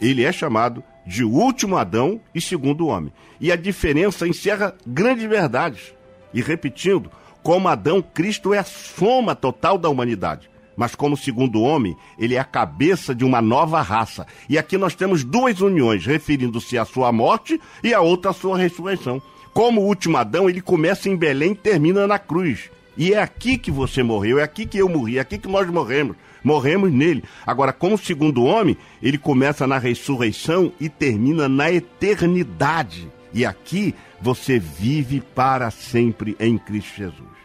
Ele 0.00 0.22
é 0.22 0.30
chamado 0.30 0.84
de 1.04 1.24
último 1.24 1.76
Adão 1.76 2.20
e 2.32 2.40
segundo 2.40 2.86
homem. 2.86 3.12
E 3.40 3.50
a 3.50 3.56
diferença 3.56 4.28
encerra 4.28 4.72
grandes 4.86 5.28
verdades. 5.28 5.92
E 6.32 6.40
repetindo, 6.40 7.10
como 7.42 7.66
Adão, 7.66 8.00
Cristo 8.00 8.54
é 8.54 8.58
a 8.58 8.62
soma 8.62 9.34
total 9.34 9.78
da 9.78 9.88
humanidade. 9.88 10.48
Mas 10.76 10.94
como 10.94 11.16
segundo 11.16 11.60
homem, 11.60 11.96
ele 12.16 12.36
é 12.36 12.38
a 12.38 12.44
cabeça 12.44 13.12
de 13.12 13.24
uma 13.24 13.42
nova 13.42 13.82
raça. 13.82 14.28
E 14.48 14.56
aqui 14.56 14.78
nós 14.78 14.94
temos 14.94 15.24
duas 15.24 15.60
uniões, 15.60 16.06
referindo-se 16.06 16.78
à 16.78 16.84
sua 16.84 17.10
morte 17.10 17.60
e 17.82 17.92
a 17.92 18.00
outra 18.00 18.30
à 18.30 18.32
sua 18.32 18.56
ressurreição. 18.56 19.20
Como 19.52 19.80
o 19.80 19.86
último 19.86 20.18
Adão, 20.18 20.48
ele 20.48 20.60
começa 20.60 21.08
em 21.08 21.16
Belém 21.16 21.50
e 21.50 21.56
termina 21.56 22.06
na 22.06 22.20
cruz. 22.20 22.70
E 22.98 23.14
é 23.14 23.22
aqui 23.22 23.56
que 23.56 23.70
você 23.70 24.02
morreu, 24.02 24.40
é 24.40 24.42
aqui 24.42 24.66
que 24.66 24.76
eu 24.76 24.88
morri, 24.88 25.18
é 25.18 25.20
aqui 25.20 25.38
que 25.38 25.46
nós 25.46 25.70
morremos. 25.70 26.16
Morremos 26.42 26.92
nele. 26.92 27.22
Agora, 27.46 27.72
como 27.72 27.96
segundo 27.96 28.44
homem, 28.44 28.76
ele 29.00 29.16
começa 29.16 29.68
na 29.68 29.78
ressurreição 29.78 30.72
e 30.80 30.88
termina 30.88 31.48
na 31.48 31.70
eternidade. 31.70 33.08
E 33.32 33.46
aqui 33.46 33.94
você 34.20 34.58
vive 34.58 35.20
para 35.20 35.70
sempre 35.70 36.36
em 36.40 36.58
Cristo 36.58 36.96
Jesus. 36.96 37.38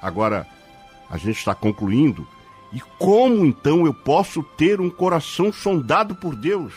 Agora, 0.00 0.46
a 1.10 1.18
gente 1.18 1.36
está 1.36 1.54
concluindo. 1.54 2.26
E 2.72 2.80
como 2.98 3.44
então 3.44 3.84
eu 3.84 3.92
posso 3.92 4.42
ter 4.42 4.80
um 4.80 4.88
coração 4.88 5.52
sondado 5.52 6.14
por 6.14 6.34
Deus? 6.34 6.72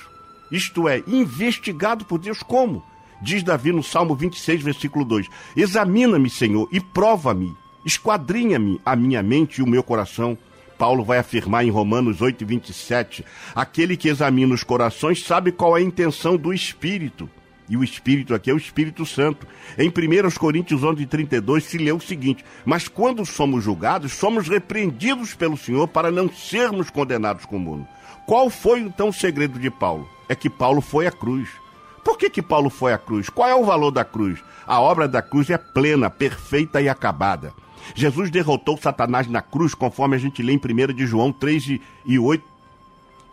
Isto 0.51 0.89
é, 0.89 1.01
investigado 1.07 2.03
por 2.03 2.20
Deus 2.20 2.43
como? 2.43 2.84
Diz 3.24 3.41
Davi 3.41 3.71
no 3.71 3.82
Salmo 3.82 4.15
26, 4.15 4.61
versículo 4.61 5.05
2: 5.05 5.30
Examina-me, 5.55 6.30
Senhor, 6.30 6.67
e 6.74 6.82
prova-me, 6.82 7.55
esquadrinha-me 7.86 8.82
a 8.86 8.97
minha 8.97 9.24
mente 9.24 9.59
e 9.59 9.63
o 9.63 9.67
meu 9.67 9.82
coração. 9.82 10.38
Paulo 10.78 11.05
vai 11.05 11.19
afirmar 11.19 11.63
em 11.63 11.69
Romanos 11.69 12.21
8, 12.21 12.45
27: 12.45 13.24
Aquele 13.55 13.95
que 13.95 14.09
examina 14.09 14.53
os 14.53 14.61
corações 14.61 15.24
sabe 15.24 15.53
qual 15.53 15.78
é 15.78 15.80
a 15.80 15.84
intenção 15.84 16.36
do 16.36 16.53
Espírito. 16.53 17.30
E 17.69 17.78
o 17.78 17.84
Espírito 17.84 18.36
aqui 18.36 18.51
é 18.51 18.53
o 18.53 18.57
Espírito 18.57 19.05
Santo. 19.05 19.47
Em 19.78 19.88
1 19.88 20.38
Coríntios 20.38 20.84
11, 20.84 21.05
32 21.05 21.63
se 21.63 21.78
lê 21.78 21.93
o 21.93 22.01
seguinte: 22.01 22.43
Mas 22.65 22.89
quando 22.89 23.26
somos 23.26 23.63
julgados, 23.63 24.11
somos 24.11 24.49
repreendidos 24.49 25.34
pelo 25.34 25.55
Senhor 25.55 25.88
para 25.88 26.11
não 26.11 26.30
sermos 26.30 26.89
condenados 26.89 27.45
com 27.45 27.55
o 27.55 27.59
mundo. 27.59 27.88
Qual 28.28 28.49
foi 28.49 28.82
então 28.82 29.07
o 29.07 29.13
segredo 29.13 29.57
de 29.57 29.71
Paulo? 29.71 30.09
É 30.28 30.36
que 30.36 30.49
Paulo 30.49 30.82
foi 30.82 31.07
à 31.07 31.11
cruz. 31.11 31.62
Por 32.03 32.17
que, 32.17 32.29
que 32.29 32.41
Paulo 32.41 32.69
foi 32.69 32.93
à 32.93 32.97
cruz? 32.97 33.29
Qual 33.29 33.47
é 33.47 33.55
o 33.55 33.63
valor 33.63 33.91
da 33.91 34.03
cruz? 34.03 34.43
A 34.67 34.79
obra 34.81 35.07
da 35.07 35.21
cruz 35.21 35.49
é 35.49 35.57
plena, 35.57 36.09
perfeita 36.09 36.81
e 36.81 36.89
acabada. 36.89 37.53
Jesus 37.95 38.29
derrotou 38.29 38.77
Satanás 38.77 39.27
na 39.27 39.41
cruz, 39.41 39.73
conforme 39.73 40.15
a 40.15 40.19
gente 40.19 40.41
lê 40.41 40.53
em 40.53 40.57
1 40.57 40.93
de 40.93 41.05
João 41.05 41.31
3 41.31 41.79
e 42.05 42.19
8 42.19 42.53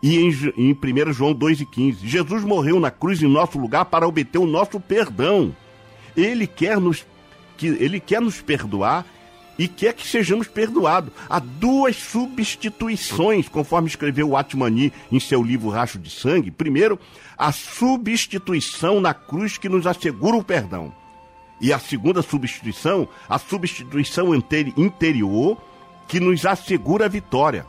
e 0.02 0.18
em, 0.18 0.30
em 0.56 0.72
1 0.72 1.12
João 1.12 1.32
2 1.32 1.60
e 1.60 1.66
15. 1.66 2.06
Jesus 2.06 2.44
morreu 2.44 2.80
na 2.80 2.90
cruz 2.90 3.22
em 3.22 3.28
nosso 3.28 3.58
lugar 3.58 3.84
para 3.84 4.06
obter 4.06 4.38
o 4.38 4.46
nosso 4.46 4.80
perdão. 4.80 5.54
Ele 6.16 6.46
quer 6.46 6.78
nos, 6.78 7.06
que, 7.56 7.66
ele 7.66 8.00
quer 8.00 8.20
nos 8.20 8.40
perdoar 8.40 9.04
e 9.60 9.68
quer 9.68 9.92
que 9.92 10.08
sejamos 10.08 10.48
perdoados. 10.48 11.12
Há 11.28 11.38
duas 11.38 11.94
substituições, 11.94 13.46
conforme 13.46 13.88
escreveu 13.88 14.34
Atmani 14.34 14.90
em 15.12 15.20
seu 15.20 15.42
livro 15.42 15.68
Racho 15.68 15.98
de 15.98 16.08
Sangue. 16.08 16.50
Primeiro, 16.50 16.98
a 17.36 17.52
substituição 17.52 19.02
na 19.02 19.12
cruz 19.12 19.58
que 19.58 19.68
nos 19.68 19.86
assegura 19.86 20.34
o 20.34 20.42
perdão. 20.42 20.90
E 21.60 21.74
a 21.74 21.78
segunda 21.78 22.22
substituição, 22.22 23.06
a 23.28 23.38
substituição 23.38 24.34
interi- 24.34 24.72
interior 24.78 25.58
que 26.08 26.18
nos 26.18 26.46
assegura 26.46 27.04
a 27.04 27.08
vitória. 27.08 27.66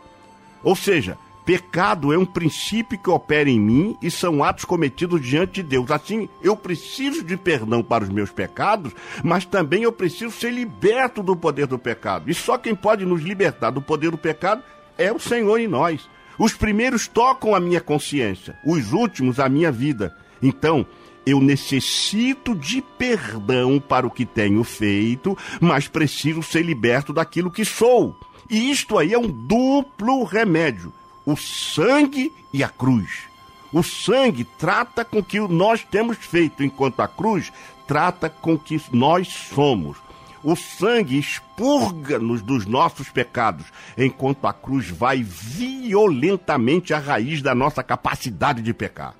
Ou 0.63 0.77
seja, 0.77 1.17
pecado 1.51 2.13
é 2.13 2.17
um 2.17 2.25
princípio 2.25 2.97
que 2.97 3.09
opera 3.09 3.49
em 3.49 3.59
mim 3.59 3.97
e 4.01 4.09
são 4.09 4.41
atos 4.41 4.63
cometidos 4.63 5.19
diante 5.19 5.55
de 5.55 5.63
Deus. 5.63 5.91
Assim, 5.91 6.29
eu 6.41 6.55
preciso 6.55 7.25
de 7.25 7.35
perdão 7.35 7.83
para 7.83 8.05
os 8.05 8.09
meus 8.09 8.31
pecados, 8.31 8.93
mas 9.21 9.43
também 9.43 9.83
eu 9.83 9.91
preciso 9.91 10.31
ser 10.31 10.53
liberto 10.53 11.21
do 11.21 11.35
poder 11.35 11.67
do 11.67 11.77
pecado. 11.77 12.31
E 12.31 12.33
só 12.33 12.57
quem 12.57 12.73
pode 12.73 13.05
nos 13.05 13.21
libertar 13.21 13.69
do 13.69 13.81
poder 13.81 14.11
do 14.11 14.17
pecado 14.17 14.63
é 14.97 15.11
o 15.11 15.19
Senhor 15.19 15.59
em 15.59 15.67
nós. 15.67 16.09
Os 16.39 16.53
primeiros 16.53 17.05
tocam 17.05 17.53
a 17.53 17.59
minha 17.59 17.81
consciência, 17.81 18.57
os 18.65 18.93
últimos 18.93 19.37
a 19.37 19.49
minha 19.49 19.73
vida. 19.73 20.15
Então, 20.41 20.85
eu 21.25 21.41
necessito 21.41 22.55
de 22.55 22.81
perdão 22.97 23.77
para 23.77 24.07
o 24.07 24.11
que 24.11 24.25
tenho 24.25 24.63
feito, 24.63 25.37
mas 25.59 25.89
preciso 25.89 26.41
ser 26.41 26.61
liberto 26.61 27.11
daquilo 27.11 27.51
que 27.51 27.65
sou. 27.65 28.17
E 28.49 28.71
isto 28.71 28.97
aí 28.97 29.13
é 29.13 29.19
um 29.19 29.27
duplo 29.27 30.23
remédio: 30.23 30.93
o 31.25 31.35
sangue 31.35 32.31
e 32.53 32.63
a 32.63 32.69
cruz. 32.69 33.23
O 33.71 33.81
sangue 33.81 34.43
trata 34.43 35.05
com 35.05 35.19
o 35.19 35.23
que 35.23 35.39
nós 35.39 35.83
temos 35.83 36.17
feito, 36.17 36.63
enquanto 36.63 36.99
a 36.99 37.07
cruz 37.07 37.51
trata 37.87 38.29
com 38.29 38.53
o 38.53 38.59
que 38.59 38.81
nós 38.91 39.27
somos. 39.27 39.97
O 40.43 40.55
sangue 40.55 41.19
expurga-nos 41.19 42.41
dos 42.41 42.65
nossos 42.65 43.09
pecados, 43.09 43.65
enquanto 43.97 44.47
a 44.47 44.53
cruz 44.53 44.89
vai 44.89 45.21
violentamente 45.23 46.93
à 46.93 46.99
raiz 46.99 47.41
da 47.41 47.53
nossa 47.53 47.83
capacidade 47.83 48.61
de 48.61 48.73
pecar. 48.73 49.13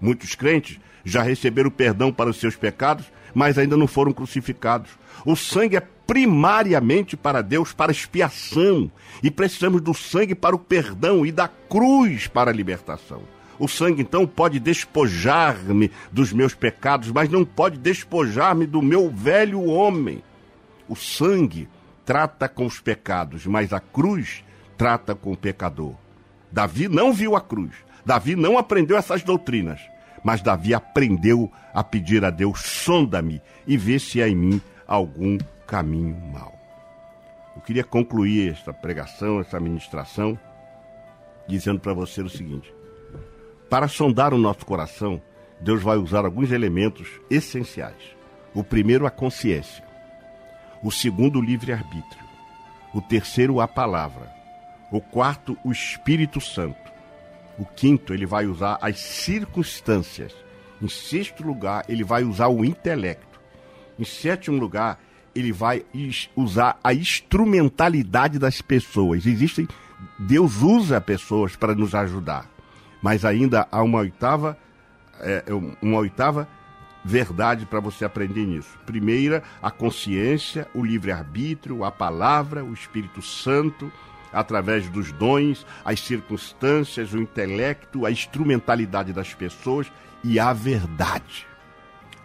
Muitos 0.00 0.34
crentes 0.34 0.78
já 1.04 1.22
receberam 1.22 1.70
perdão 1.70 2.12
para 2.12 2.30
os 2.30 2.38
seus 2.38 2.56
pecados, 2.56 3.06
mas 3.34 3.58
ainda 3.58 3.76
não 3.76 3.86
foram 3.86 4.12
crucificados. 4.12 4.90
O 5.24 5.36
sangue 5.36 5.76
é 5.76 5.80
primariamente 5.80 7.16
para 7.16 7.42
Deus, 7.42 7.72
para 7.72 7.92
expiação, 7.92 8.90
e 9.22 9.30
precisamos 9.30 9.80
do 9.80 9.94
sangue 9.94 10.34
para 10.34 10.56
o 10.56 10.58
perdão 10.58 11.24
e 11.24 11.30
da 11.30 11.46
cruz 11.46 12.26
para 12.26 12.50
a 12.50 12.54
libertação. 12.54 13.22
O 13.58 13.68
sangue 13.68 14.02
então 14.02 14.26
pode 14.26 14.58
despojar-me 14.58 15.90
dos 16.10 16.32
meus 16.32 16.54
pecados, 16.54 17.12
mas 17.12 17.28
não 17.28 17.44
pode 17.44 17.78
despojar-me 17.78 18.66
do 18.66 18.80
meu 18.80 19.10
velho 19.10 19.62
homem. 19.64 20.22
O 20.88 20.96
sangue 20.96 21.68
trata 22.04 22.48
com 22.48 22.66
os 22.66 22.80
pecados, 22.80 23.46
mas 23.46 23.72
a 23.72 23.78
cruz 23.78 24.42
trata 24.76 25.14
com 25.14 25.30
o 25.32 25.36
pecador. 25.36 25.94
Davi 26.50 26.88
não 26.88 27.12
viu 27.12 27.36
a 27.36 27.40
cruz. 27.40 27.72
Davi 28.04 28.34
não 28.34 28.58
aprendeu 28.58 28.96
essas 28.96 29.22
doutrinas. 29.22 29.80
Mas 30.24 30.42
Davi 30.42 30.74
aprendeu 30.74 31.50
a 31.72 31.84
pedir 31.84 32.24
a 32.24 32.30
Deus: 32.30 32.60
sonda-me 32.60 33.40
e 33.66 33.76
vê 33.76 33.98
se 33.98 34.22
há 34.22 34.28
em 34.28 34.34
mim 34.34 34.60
algum 34.90 35.38
caminho 35.68 36.16
mau. 36.32 36.58
Eu 37.54 37.62
queria 37.62 37.84
concluir 37.84 38.50
esta 38.50 38.72
pregação, 38.72 39.40
essa 39.40 39.60
ministração, 39.60 40.36
dizendo 41.46 41.78
para 41.78 41.94
você 41.94 42.20
o 42.20 42.28
seguinte: 42.28 42.74
para 43.70 43.86
sondar 43.86 44.34
o 44.34 44.38
nosso 44.38 44.66
coração, 44.66 45.22
Deus 45.60 45.80
vai 45.80 45.96
usar 45.96 46.24
alguns 46.24 46.50
elementos 46.50 47.08
essenciais. 47.30 48.16
O 48.52 48.64
primeiro, 48.64 49.06
a 49.06 49.10
consciência. 49.10 49.84
O 50.82 50.90
segundo, 50.90 51.38
o 51.38 51.42
livre-arbítrio. 51.42 52.24
O 52.92 53.00
terceiro, 53.00 53.60
a 53.60 53.68
palavra. 53.68 54.28
O 54.90 55.00
quarto, 55.00 55.56
o 55.62 55.70
Espírito 55.70 56.40
Santo. 56.40 56.90
O 57.56 57.64
quinto, 57.64 58.12
ele 58.12 58.26
vai 58.26 58.46
usar 58.46 58.78
as 58.80 58.98
circunstâncias. 58.98 60.34
Em 60.82 60.88
sexto 60.88 61.44
lugar, 61.44 61.84
ele 61.88 62.02
vai 62.02 62.24
usar 62.24 62.48
o 62.48 62.64
intelecto. 62.64 63.29
Em 63.98 64.04
sétimo 64.04 64.58
lugar, 64.58 64.98
ele 65.34 65.52
vai 65.52 65.84
usar 66.34 66.78
a 66.82 66.92
instrumentalidade 66.92 68.38
das 68.38 68.60
pessoas. 68.60 69.26
Existem, 69.26 69.68
Deus 70.18 70.62
usa 70.62 71.00
pessoas 71.00 71.56
para 71.56 71.74
nos 71.74 71.94
ajudar. 71.94 72.48
Mas 73.02 73.24
ainda 73.24 73.66
há 73.70 73.82
uma 73.82 73.98
oitava, 73.98 74.56
é, 75.20 75.44
é, 75.46 75.52
uma 75.82 75.98
oitava 75.98 76.48
verdade 77.04 77.64
para 77.64 77.80
você 77.80 78.04
aprender 78.04 78.44
nisso. 78.44 78.78
Primeira, 78.84 79.42
a 79.62 79.70
consciência, 79.70 80.68
o 80.74 80.84
livre-arbítrio, 80.84 81.84
a 81.84 81.90
palavra, 81.90 82.62
o 82.62 82.74
Espírito 82.74 83.22
Santo, 83.22 83.90
através 84.32 84.88
dos 84.88 85.10
dons, 85.12 85.66
as 85.84 86.00
circunstâncias, 86.00 87.12
o 87.12 87.18
intelecto, 87.18 88.04
a 88.04 88.10
instrumentalidade 88.10 89.12
das 89.12 89.34
pessoas 89.34 89.90
e 90.22 90.38
a 90.38 90.52
verdade. 90.52 91.49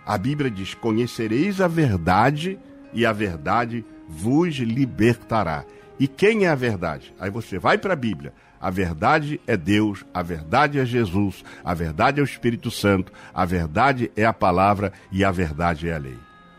A 0.05 0.17
Bíblia 0.17 0.51
diz: 0.51 0.73
Conhecereis 0.73 1.59
a 1.59 1.67
verdade 1.67 2.59
e 2.93 3.05
a 3.05 3.11
verdade 3.11 3.83
vos 4.07 4.55
libertará. 4.55 5.65
E 5.99 6.07
quem 6.07 6.45
é 6.45 6.49
a 6.49 6.55
verdade? 6.55 7.13
Aí 7.19 7.29
você 7.29 7.57
vai 7.57 7.77
para 7.77 7.93
a 7.93 7.97
Bíblia. 7.97 8.33
A 8.59 8.69
verdade 8.69 9.39
é 9.45 9.55
Deus, 9.55 10.05
a 10.13 10.21
verdade 10.21 10.79
é 10.79 10.85
Jesus, 10.85 11.43
a 11.63 11.73
verdade 11.73 12.19
é 12.19 12.23
o 12.23 12.25
Espírito 12.25 12.71
Santo, 12.71 13.11
a 13.33 13.45
verdade 13.45 14.11
é 14.15 14.25
a 14.25 14.33
palavra 14.33 14.91
e 15.11 15.23
a 15.23 15.31
verdade 15.31 15.87
é 15.87 15.93
a 15.93 15.97
lei. 15.97 16.17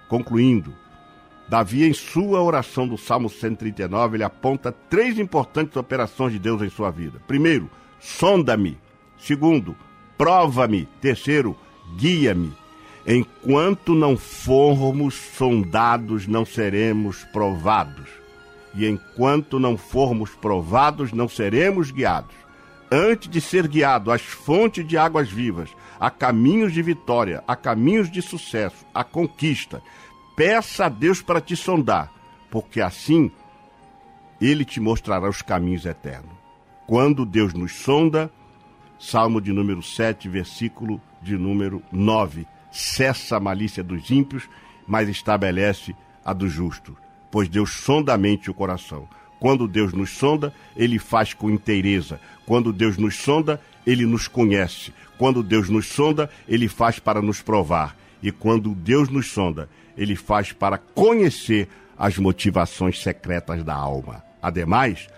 Concluindo, 0.09 0.73
Davi, 1.49 1.85
em 1.85 1.93
sua 1.93 2.43
oração 2.43 2.87
do 2.87 2.99
Salmo 2.99 3.29
139, 3.29 4.17
ele 4.17 4.25
aponta 4.25 4.73
três 4.89 5.19
importantes 5.19 5.77
operações 5.77 6.33
de 6.33 6.39
Deus 6.39 6.63
em 6.63 6.69
sua 6.69 6.91
vida. 6.91 7.21
Primeiro, 7.27 7.71
sonda-me. 8.01 8.79
Segundo, 9.19 9.77
prova-me. 10.19 10.89
Terceiro, 11.01 11.57
guia-me. 11.97 12.53
Enquanto 13.07 13.95
não 13.95 14.17
formos 14.17 15.15
sondados, 15.15 16.27
não 16.27 16.45
seremos 16.45 17.23
provados. 17.25 18.09
E 18.75 18.85
enquanto 18.85 19.61
não 19.61 19.77
formos 19.77 20.31
provados, 20.31 21.13
não 21.13 21.29
seremos 21.29 21.93
guiados. 21.93 22.35
Antes 22.91 23.29
de 23.29 23.41
ser 23.41 23.69
guiado 23.69 24.11
às 24.11 24.23
fontes 24.23 24.87
de 24.87 24.99
águas 24.99 25.31
vivas, 25.31 25.71
a 26.01 26.11
caminhos 26.11 26.73
de 26.73 26.83
vitória, 26.83 27.45
a 27.47 27.55
caminhos 27.55 28.11
de 28.11 28.21
sucesso, 28.21 28.85
a 28.93 29.05
conquista, 29.05 29.81
peça 30.37 30.87
a 30.87 30.89
Deus 30.89 31.23
para 31.23 31.41
te 31.41 31.57
sondar, 31.57 32.13
porque 32.51 32.81
assim 32.81 33.31
ele 34.41 34.65
te 34.65 34.81
mostrará 34.81 35.29
os 35.29 35.43
caminhos 35.43 35.87
eternos. 35.87 36.35
Quando 36.87 37.25
Deus 37.25 37.55
nos 37.55 37.73
sonda, 37.73 38.31
Salmo 38.99 39.41
de 39.41 39.53
número 39.53 39.83
7, 39.83 40.29
versículo 40.29 41.01
de 41.23 41.37
número 41.37 41.83
9. 41.93 42.47
Cessa 42.77 43.39
a 43.39 43.41
malícia 43.41 43.83
dos 43.83 44.11
ímpios, 44.11 44.47
mas 44.87 45.09
estabelece 45.09 45.97
a 46.23 46.35
do 46.35 46.47
justo. 46.47 46.95
Pois 47.31 47.49
Deus 47.49 47.71
sonda 47.71 48.13
a 48.13 48.19
mente 48.19 48.45
e 48.45 48.51
o 48.51 48.55
coração. 48.55 49.09
Quando 49.41 49.67
Deus 49.67 49.95
nos 49.95 50.11
sonda, 50.11 50.53
ele 50.77 50.99
faz 50.99 51.33
com 51.33 51.51
inteireza. 51.51 52.21
Quando 52.45 52.75
Deus 52.75 52.99
nos 52.99 53.17
sonda, 53.17 53.59
ele 53.87 54.05
nos 54.05 54.29
conhece. 54.29 54.93
Quando 55.17 55.43
Deus 55.43 55.71
nos 55.71 55.87
sonda, 55.87 56.29
ele 56.47 56.69
faz 56.69 56.99
para 56.99 57.23
nos 57.23 57.41
provar. 57.41 57.97
E 58.23 58.31
quando 58.31 58.75
Deus 58.75 59.09
nos 59.09 59.31
sonda, 59.31 59.71
ele 59.97 60.15
faz 60.15 60.53
para 60.53 60.77
conhecer 60.77 61.71
as 61.97 62.19
motivações 62.19 63.03
secretas 63.03 63.65
da 63.65 63.75
alma. 63.75 64.23
Ademais, 64.43 65.09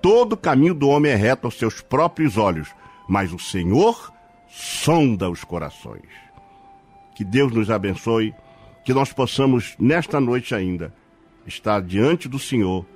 todo 0.00 0.34
caminho 0.34 0.72
do 0.72 0.88
homem 0.88 1.12
é 1.12 1.16
reto 1.16 1.46
aos 1.46 1.58
seus 1.58 1.82
próprios 1.82 2.38
olhos, 2.38 2.68
mas 3.06 3.34
o 3.34 3.38
Senhor 3.38 4.10
sonda 4.48 5.28
os 5.28 5.44
corações. 5.44 6.21
Que 7.14 7.24
Deus 7.24 7.52
nos 7.52 7.70
abençoe, 7.70 8.34
que 8.84 8.92
nós 8.92 9.12
possamos, 9.12 9.74
nesta 9.78 10.20
noite 10.20 10.54
ainda, 10.54 10.92
estar 11.46 11.80
diante 11.82 12.28
do 12.28 12.38
Senhor 12.38 12.86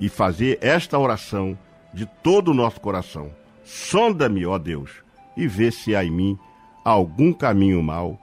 e 0.00 0.08
fazer 0.08 0.58
esta 0.60 0.98
oração 0.98 1.58
de 1.92 2.06
todo 2.22 2.50
o 2.50 2.54
nosso 2.54 2.80
coração. 2.80 3.30
Sonda-me, 3.64 4.46
ó 4.46 4.58
Deus, 4.58 4.90
e 5.36 5.46
vê 5.46 5.70
se 5.70 5.94
há 5.94 6.04
em 6.04 6.10
mim 6.10 6.38
algum 6.84 7.32
caminho 7.32 7.82
mau 7.82 8.18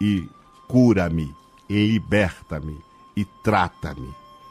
e 0.00 0.24
cura-me 0.68 1.28
e 1.68 1.92
liberta-me 1.92 2.76
e 3.16 3.24
trata-me. 3.42 4.08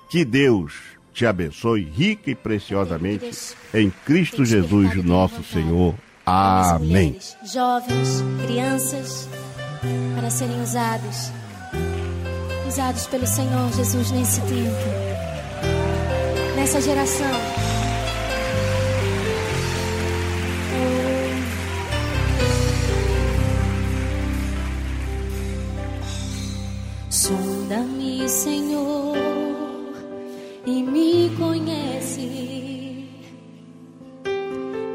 Que 0.09 0.25
Deus 0.25 0.73
te 1.13 1.25
abençoe 1.25 1.83
rica 1.83 2.31
e 2.31 2.35
preciosamente 2.35 3.55
em 3.73 3.89
Cristo 4.05 4.45
Jesus, 4.45 4.95
nosso 5.03 5.43
Senhor. 5.43 5.95
Amém. 6.25 7.17
jovens, 7.51 8.23
crianças, 8.45 9.27
para 10.15 10.29
serem 10.29 10.61
usados, 10.61 11.31
usados 12.67 13.07
pelo 13.07 13.25
Senhor 13.25 13.71
Jesus 13.73 14.11
nesse 14.11 14.41
tempo, 14.41 14.75
nessa 16.55 16.79
geração. 16.79 17.31
Sonda-me, 27.09 28.27
Senhor, 28.27 29.15
e 30.65 30.83
me 30.83 31.29
conhece. 31.37 33.07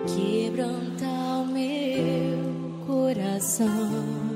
Quebranta 0.06 1.06
o 1.06 1.46
meu 1.46 2.86
coração. 2.86 4.35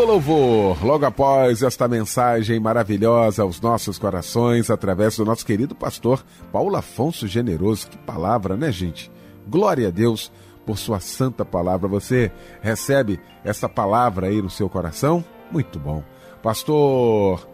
Lindo 0.00 0.12
louvor, 0.12 0.82
logo 0.82 1.04
após 1.04 1.62
esta 1.62 1.86
mensagem 1.86 2.58
maravilhosa 2.58 3.42
aos 3.42 3.60
nossos 3.60 3.98
corações, 3.98 4.70
através 4.70 5.18
do 5.18 5.26
nosso 5.26 5.44
querido 5.44 5.74
pastor 5.74 6.24
Paulo 6.50 6.74
Afonso 6.74 7.28
Generoso. 7.28 7.86
Que 7.86 7.98
palavra, 7.98 8.56
né, 8.56 8.72
gente? 8.72 9.12
Glória 9.46 9.88
a 9.88 9.90
Deus 9.90 10.32
por 10.64 10.78
sua 10.78 11.00
santa 11.00 11.44
palavra. 11.44 11.86
Você 11.86 12.32
recebe 12.62 13.20
essa 13.44 13.68
palavra 13.68 14.28
aí 14.28 14.40
no 14.40 14.48
seu 14.48 14.70
coração? 14.70 15.22
Muito 15.52 15.78
bom. 15.78 16.02
Pastor 16.42 17.46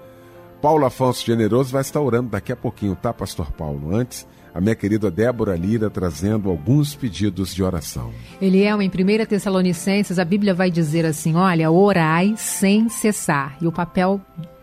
Paulo 0.63 0.87
Afonso 0.87 1.27
Generoso 1.27 1.73
vai 1.73 1.83
estar 1.83 2.01
orando 2.01 2.31
daqui 2.31 2.53
a 2.53 2.57
pouquinho, 2.57 2.95
tá, 2.95 3.13
Pastor 3.13 3.51
Paulo? 3.51 3.93
Antes, 3.93 4.25
a 4.57 4.61
minha 4.61 4.75
querida 4.75 5.11
Débora 5.11 5.55
Lira 5.55 5.91
trazendo 5.91 6.49
alguns 6.49 6.95
pedidos 6.95 7.55
de 7.55 7.63
oração. 7.63 8.11
Eliel, 8.41 8.81
em 8.81 8.89
1 8.89 9.27
Tessalonicenses, 9.27 10.19
a 10.19 10.25
Bíblia 10.25 10.55
vai 10.55 10.71
dizer 10.71 11.05
assim: 11.05 11.35
olha, 11.35 11.71
orai 11.71 12.33
sem 12.39 12.89
cessar. 12.89 13.59
E 13.61 13.67
o 13.67 13.73
papel 13.73 14.19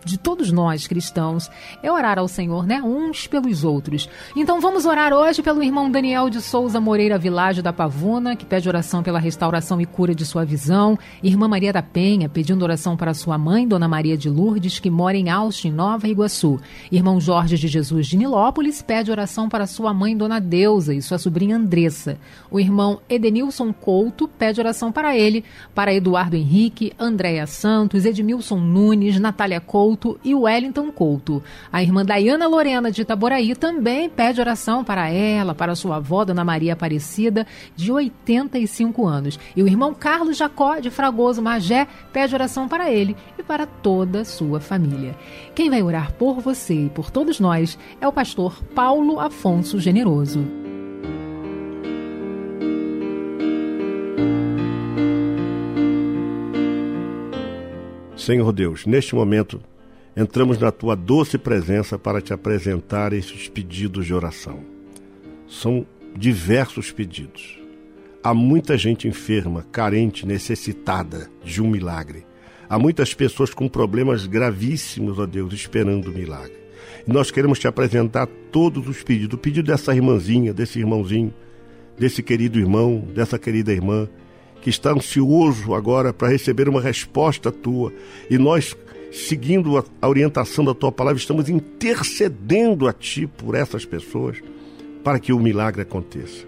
de 0.05 0.17
todos 0.17 0.51
nós 0.51 0.87
cristãos 0.87 1.49
é 1.81 1.91
orar 1.91 2.19
ao 2.19 2.27
Senhor, 2.27 2.65
né? 2.65 2.81
Uns 2.81 3.27
pelos 3.27 3.63
outros. 3.63 4.09
Então 4.35 4.59
vamos 4.59 4.85
orar 4.85 5.13
hoje 5.13 5.41
pelo 5.41 5.63
irmão 5.63 5.89
Daniel 5.89 6.29
de 6.29 6.41
Souza 6.41 6.79
Moreira 6.79 7.17
Világio 7.17 7.63
da 7.63 7.73
Pavuna, 7.73 8.35
que 8.35 8.45
pede 8.45 8.67
oração 8.67 9.01
pela 9.03 9.19
restauração 9.19 9.79
e 9.79 9.85
cura 9.85 10.13
de 10.13 10.25
sua 10.25 10.45
visão. 10.45 10.97
Irmã 11.21 11.47
Maria 11.47 11.73
da 11.73 11.81
Penha, 11.81 12.29
pedindo 12.29 12.63
oração 12.63 12.97
para 12.97 13.13
sua 13.13 13.37
mãe, 13.37 13.67
Dona 13.67 13.87
Maria 13.87 14.17
de 14.17 14.29
Lourdes, 14.29 14.79
que 14.79 14.89
mora 14.89 15.17
em 15.17 15.29
Austin, 15.29 15.71
Nova 15.71 16.07
Iguaçu. 16.07 16.59
Irmão 16.91 17.19
Jorge 17.19 17.57
de 17.57 17.67
Jesus 17.67 18.07
de 18.07 18.17
Nilópolis 18.17 18.81
pede 18.81 19.11
oração 19.11 19.47
para 19.47 19.67
sua 19.67 19.93
mãe, 19.93 20.15
Dona 20.15 20.39
Deusa, 20.39 20.93
e 20.93 21.01
sua 21.01 21.17
sobrinha 21.17 21.55
Andressa. 21.55 22.17
O 22.51 22.59
irmão 22.59 22.99
Edenilson 23.09 23.71
Couto 23.73 24.27
pede 24.27 24.59
oração 24.59 24.91
para 24.91 25.17
ele, 25.17 25.43
para 25.73 25.93
Eduardo 25.93 26.35
Henrique, 26.35 26.93
Andréia 26.99 27.47
Santos, 27.47 28.05
Edmilson 28.05 28.59
Nunes, 28.59 29.19
Natália 29.19 29.59
Couto 29.59 29.92
e 30.23 30.33
Wellington 30.33 30.91
Couto. 30.91 31.41
A 31.71 31.81
irmã 31.81 32.05
Dayana 32.05 32.47
Lorena 32.47 32.91
de 32.91 33.01
Itaboraí 33.01 33.55
também 33.55 34.09
pede 34.09 34.41
oração 34.41 34.83
para 34.83 35.09
ela, 35.09 35.53
para 35.55 35.75
sua 35.75 35.97
avó, 35.97 36.25
Dona 36.25 36.43
Maria 36.43 36.73
Aparecida, 36.73 37.45
de 37.75 37.91
85 37.91 39.05
anos. 39.05 39.39
E 39.55 39.63
o 39.63 39.67
irmão 39.67 39.93
Carlos 39.93 40.37
Jacó 40.37 40.79
de 40.79 40.89
Fragoso 40.89 41.41
Magé 41.41 41.87
pede 42.11 42.33
oração 42.33 42.67
para 42.67 42.91
ele 42.91 43.15
e 43.37 43.43
para 43.43 43.65
toda 43.65 44.21
a 44.21 44.25
sua 44.25 44.59
família. 44.59 45.15
Quem 45.55 45.69
vai 45.69 45.81
orar 45.81 46.13
por 46.13 46.39
você 46.39 46.85
e 46.85 46.89
por 46.89 47.11
todos 47.11 47.39
nós 47.39 47.77
é 48.01 48.07
o 48.07 48.13
pastor 48.13 48.61
Paulo 48.75 49.19
Afonso 49.19 49.79
Generoso. 49.79 50.63
Senhor 58.23 58.53
Deus, 58.53 58.85
neste 58.85 59.13
momento 59.13 59.61
entramos 60.15 60.59
na 60.59 60.71
tua 60.71 60.95
doce 60.95 61.37
presença 61.37 61.97
para 61.97 62.21
te 62.21 62.33
apresentar 62.33 63.13
esses 63.13 63.47
pedidos 63.47 64.05
de 64.05 64.13
oração. 64.13 64.59
São 65.47 65.85
diversos 66.15 66.91
pedidos. 66.91 67.59
Há 68.23 68.33
muita 68.33 68.77
gente 68.77 69.07
enferma, 69.07 69.65
carente, 69.71 70.25
necessitada 70.25 71.29
de 71.43 71.61
um 71.61 71.69
milagre. 71.69 72.25
Há 72.69 72.79
muitas 72.79 73.13
pessoas 73.13 73.53
com 73.53 73.67
problemas 73.67 74.25
gravíssimos, 74.25 75.19
ó 75.19 75.25
Deus, 75.25 75.53
esperando 75.53 76.09
o 76.09 76.13
milagre. 76.13 76.55
E 77.07 77.11
nós 77.11 77.29
queremos 77.29 77.59
te 77.59 77.67
apresentar 77.67 78.27
todos 78.51 78.87
os 78.87 79.03
pedidos. 79.03 79.35
O 79.35 79.37
pedido 79.37 79.67
dessa 79.67 79.93
irmãzinha, 79.93 80.53
desse 80.53 80.79
irmãozinho, 80.79 81.33
desse 81.99 82.23
querido 82.23 82.59
irmão, 82.59 83.05
dessa 83.13 83.37
querida 83.37 83.71
irmã, 83.71 84.07
que 84.61 84.69
está 84.69 84.91
ansioso 84.91 85.73
agora 85.73 86.13
para 86.13 86.29
receber 86.29 86.69
uma 86.69 86.79
resposta 86.79 87.51
tua. 87.51 87.91
E 88.29 88.37
nós, 88.37 88.75
seguindo 89.13 89.77
a, 89.77 89.83
a 90.01 90.09
orientação 90.09 90.65
da 90.65 90.73
tua 90.73 90.91
palavra, 90.91 91.19
estamos 91.19 91.47
intercedendo 91.47 92.87
a 92.87 92.93
ti 92.93 93.27
por 93.27 93.53
essas 93.53 93.85
pessoas 93.85 94.41
para 95.03 95.19
que 95.19 95.31
o 95.31 95.39
milagre 95.39 95.83
aconteça. 95.83 96.45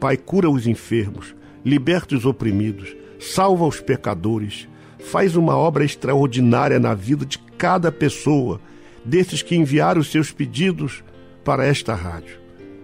Pai, 0.00 0.16
cura 0.16 0.50
os 0.50 0.66
enfermos, 0.66 1.34
liberta 1.64 2.16
os 2.16 2.26
oprimidos, 2.26 2.96
salva 3.20 3.64
os 3.64 3.80
pecadores, 3.80 4.66
faz 4.98 5.36
uma 5.36 5.56
obra 5.56 5.84
extraordinária 5.84 6.80
na 6.80 6.94
vida 6.94 7.24
de 7.24 7.38
cada 7.56 7.92
pessoa, 7.92 8.60
desses 9.04 9.40
que 9.40 9.54
enviaram 9.54 10.00
os 10.00 10.10
seus 10.10 10.32
pedidos 10.32 11.04
para 11.44 11.64
esta 11.64 11.94
rádio. 11.94 12.38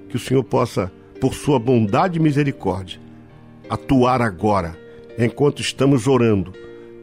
Que 0.09 0.17
o 0.17 0.21
Senhor 0.21 0.45
possa, 0.45 0.93
por 1.21 1.35
sua 1.35 1.59
bondade 1.59 2.19
e 2.19 2.23
misericórdia, 2.23 3.01
atuar 3.69 4.23
agora, 4.23 4.79
enquanto 5.19 5.61
estamos 5.61 6.07
orando, 6.07 6.53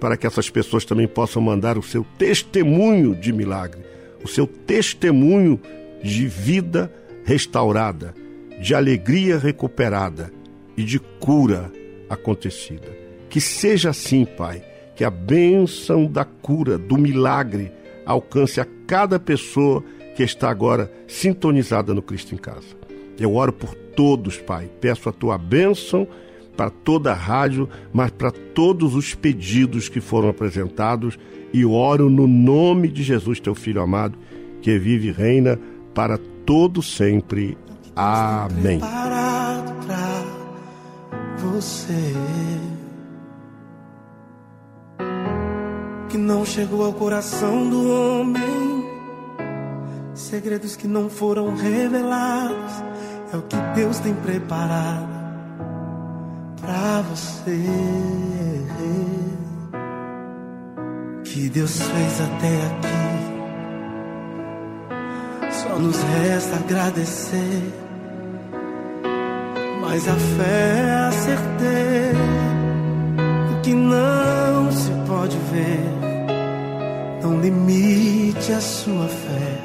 para 0.04 0.18
que 0.18 0.28
essas 0.28 0.50
pessoas 0.50 0.84
também 0.84 1.08
possam 1.08 1.42
mandar 1.42 1.78
o 1.78 1.82
seu 1.82 2.06
testemunho 2.18 3.16
de 3.16 3.32
milagre, 3.32 3.80
o 4.22 4.28
seu 4.28 4.46
testemunho 4.46 5.58
de 6.04 6.28
vida 6.28 6.94
restaurada, 7.24 8.14
de 8.60 8.76
alegria 8.76 9.38
recuperada 9.38 10.30
e 10.76 10.84
de 10.84 11.00
cura 11.00 11.72
acontecida. 12.10 12.90
Que 13.30 13.40
seja 13.40 13.92
assim, 13.92 14.26
Pai, 14.26 14.62
que 14.94 15.06
a 15.06 15.10
bênção 15.10 16.06
da 16.06 16.26
cura, 16.26 16.78
do 16.78 16.98
milagre, 16.98 17.72
alcance 18.06 18.60
a 18.60 18.68
cada 18.86 19.18
pessoa 19.18 19.82
que 20.18 20.24
está 20.24 20.50
agora 20.50 20.92
sintonizada 21.08 21.94
no 21.94 22.02
Cristo 22.02 22.36
em 22.36 22.38
Casa. 22.38 22.76
Eu 23.18 23.36
oro 23.36 23.54
por 23.54 23.74
todos, 23.74 24.38
Pai. 24.38 24.70
Peço 24.82 25.08
a 25.08 25.14
tua 25.14 25.38
bênção 25.38 26.06
para 26.56 26.70
toda 26.70 27.12
a 27.12 27.16
rádio, 27.16 27.68
mas 27.92 28.12
para 28.12 28.32
todos 28.32 28.96
os 28.96 29.14
pedidos 29.14 29.90
que 29.90 30.00
foram 30.00 30.30
apresentados 30.30 31.18
e 31.54 31.66
oro 31.66 32.10
no 32.10 32.28
nome 32.28 32.88
de 32.88 33.04
Jesus, 33.04 33.40
teu 33.40 33.56
filho 33.56 33.82
amado, 33.82 34.18
que 34.62 34.78
vive 34.78 35.10
e 35.10 35.12
reina 35.12 35.60
para 35.94 36.18
todo 36.46 36.82
sempre. 36.82 37.58
Amém. 37.96 38.80
Preparado 38.80 39.86
pra 39.86 40.24
você 41.38 42.14
que 46.10 46.18
não 46.18 46.46
chegou 46.46 46.86
ao 46.86 46.94
coração 46.94 47.70
do 47.70 47.90
homem, 47.90 48.86
segredos 50.14 50.76
que 50.76 50.88
não 50.88 51.10
foram 51.10 51.56
revelados, 51.56 52.84
é 53.32 53.38
o 53.38 53.42
que 53.42 53.56
Deus 53.76 54.00
tem 54.00 54.14
preparado 54.14 55.23
pra 56.64 57.02
você. 57.02 57.60
Que 61.26 61.50
Deus 61.50 61.82
fez 61.82 62.22
até 62.22 62.56
aqui, 62.68 63.12
só 65.52 65.80
nos 65.80 66.02
resta 66.02 66.56
agradecer. 66.58 67.74
Mas 69.82 70.08
a 70.08 70.14
fé 70.14 70.94
é 71.30 72.14
do 73.50 73.62
que 73.62 73.74
não 73.74 74.72
se 74.72 74.92
pode 75.08 75.38
ver. 75.52 75.80
Não 77.22 77.42
limite 77.42 78.52
a 78.52 78.62
sua 78.62 79.08
fé, 79.08 79.60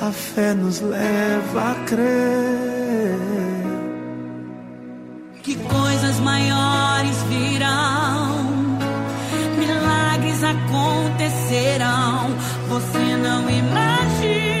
a 0.00 0.10
fé 0.12 0.54
nos 0.54 0.80
leva 0.80 1.72
a 1.72 1.74
crer. 1.86 2.69
Maiores 6.30 7.22
virão, 7.24 8.44
milagres 9.58 10.40
acontecerão. 10.44 12.30
Você 12.68 13.16
não 13.16 13.50
imagina 13.50 14.59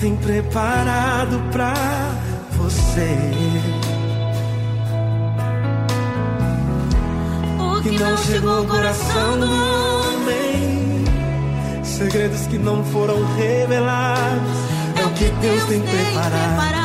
tem 0.00 0.16
preparado 0.16 1.38
pra 1.52 1.74
você. 2.52 3.16
O 7.58 7.82
Que 7.82 7.90
não 7.98 8.16
chegou 8.16 8.58
ao 8.58 8.64
coração 8.64 9.38
do 9.38 9.46
homem, 9.46 11.04
segredos 11.84 12.46
que 12.46 12.58
não 12.58 12.82
foram 12.84 13.22
revelados, 13.36 14.58
é 14.96 15.04
o 15.04 15.10
que 15.10 15.28
Deus 15.40 15.64
tem 15.64 15.80
preparado 15.80 16.79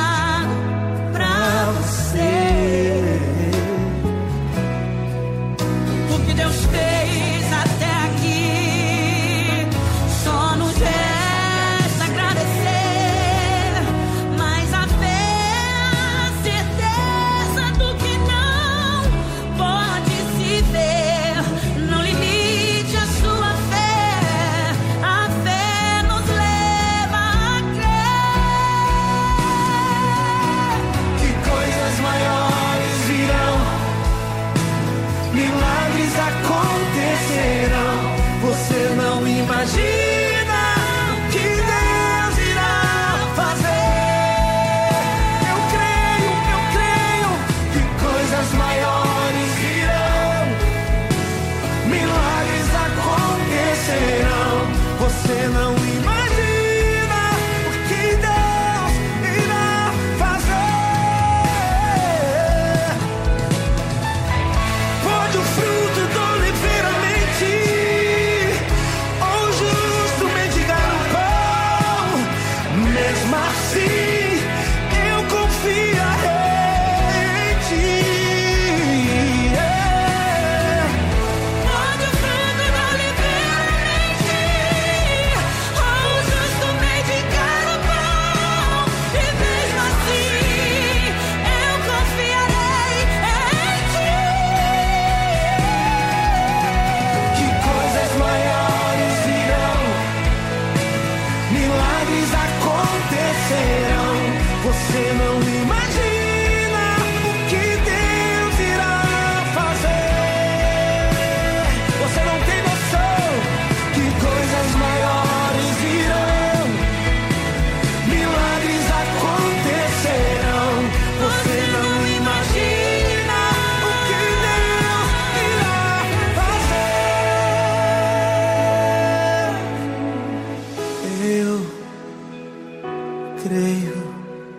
creio 133.48 133.94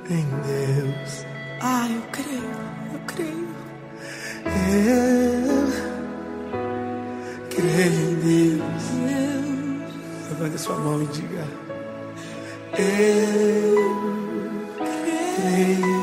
em 0.09 0.24
Deus. 0.47 1.26
Ah, 1.61 1.89
eu 1.91 2.03
creio, 2.12 2.51
eu 2.93 3.01
creio. 3.07 3.49
Eu 4.70 5.66
creio 7.51 8.11
em 8.11 8.14
Deus. 8.14 8.84
Levante 10.30 10.55
a 10.55 10.59
sua 10.59 10.76
mão 10.76 11.03
e 11.03 11.07
diga: 11.07 11.45
Eu 12.78 13.97
creio 15.37 15.97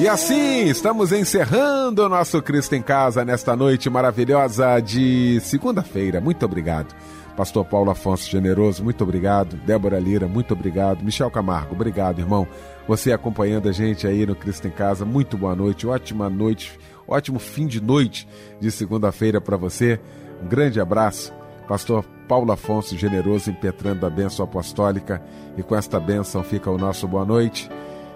E 0.00 0.08
assim, 0.08 0.68
estamos 0.68 1.10
encerrando 1.10 2.04
o 2.04 2.08
nosso 2.08 2.42
Cristo 2.42 2.74
em 2.74 2.82
Casa 2.82 3.24
nesta 3.24 3.56
noite 3.56 3.88
maravilhosa 3.88 4.78
de 4.80 5.40
segunda-feira. 5.40 6.20
Muito 6.20 6.44
obrigado. 6.44 6.94
Pastor 7.38 7.64
Paulo 7.64 7.88
Afonso 7.88 8.28
Generoso, 8.28 8.82
muito 8.82 9.04
obrigado. 9.04 9.54
Débora 9.58 10.00
Lira, 10.00 10.26
muito 10.26 10.54
obrigado. 10.54 11.04
Michel 11.04 11.30
Camargo, 11.30 11.72
obrigado, 11.72 12.18
irmão. 12.18 12.48
Você 12.88 13.12
acompanhando 13.12 13.68
a 13.68 13.72
gente 13.72 14.08
aí 14.08 14.26
no 14.26 14.34
Cristo 14.34 14.66
em 14.66 14.72
Casa, 14.72 15.04
muito 15.04 15.38
boa 15.38 15.54
noite, 15.54 15.86
ótima 15.86 16.28
noite, 16.28 16.76
ótimo 17.06 17.38
fim 17.38 17.68
de 17.68 17.80
noite 17.80 18.26
de 18.58 18.72
segunda-feira 18.72 19.40
para 19.40 19.56
você. 19.56 20.00
Um 20.42 20.48
grande 20.48 20.80
abraço. 20.80 21.32
Pastor 21.68 22.04
Paulo 22.26 22.50
Afonso 22.50 22.98
Generoso 22.98 23.50
impetrando 23.50 24.04
a 24.04 24.10
bênção 24.10 24.44
apostólica. 24.44 25.22
E 25.56 25.62
com 25.62 25.76
esta 25.76 26.00
bênção 26.00 26.42
fica 26.42 26.68
o 26.68 26.76
nosso 26.76 27.06
boa 27.06 27.24
noite 27.24 27.70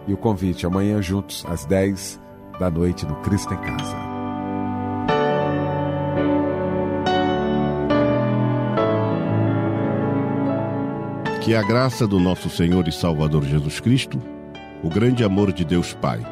e 0.09 0.12
o 0.12 0.16
convite 0.16 0.66
amanhã 0.66 1.01
juntos 1.01 1.45
às 1.47 1.64
10 1.64 2.20
da 2.59 2.68
noite 2.68 3.07
no 3.07 3.14
Cristo 3.20 3.55
em 3.55 3.59
Casa. 3.59 4.12
Que 11.45 11.57
a 11.57 11.62
graça 11.62 12.07
do 12.07 12.20
nosso 12.20 12.49
Senhor 12.49 12.86
e 12.86 12.93
Salvador 12.93 13.45
Jesus 13.45 13.80
Cristo, 13.80 14.22
o 14.80 14.88
grande 14.88 15.24
amor 15.24 15.53
de 15.53 15.64
Deus 15.64 15.93
Pai 15.93 16.24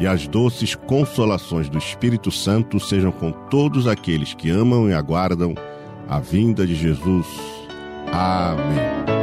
e 0.00 0.06
as 0.06 0.26
doces 0.26 0.74
consolações 0.74 1.68
do 1.68 1.76
Espírito 1.76 2.30
Santo 2.30 2.80
sejam 2.80 3.12
com 3.12 3.32
todos 3.32 3.86
aqueles 3.86 4.32
que 4.32 4.48
amam 4.48 4.88
e 4.88 4.94
aguardam 4.94 5.54
a 6.08 6.18
vinda 6.18 6.66
de 6.66 6.74
Jesus. 6.74 7.26
Amém. 8.10 9.15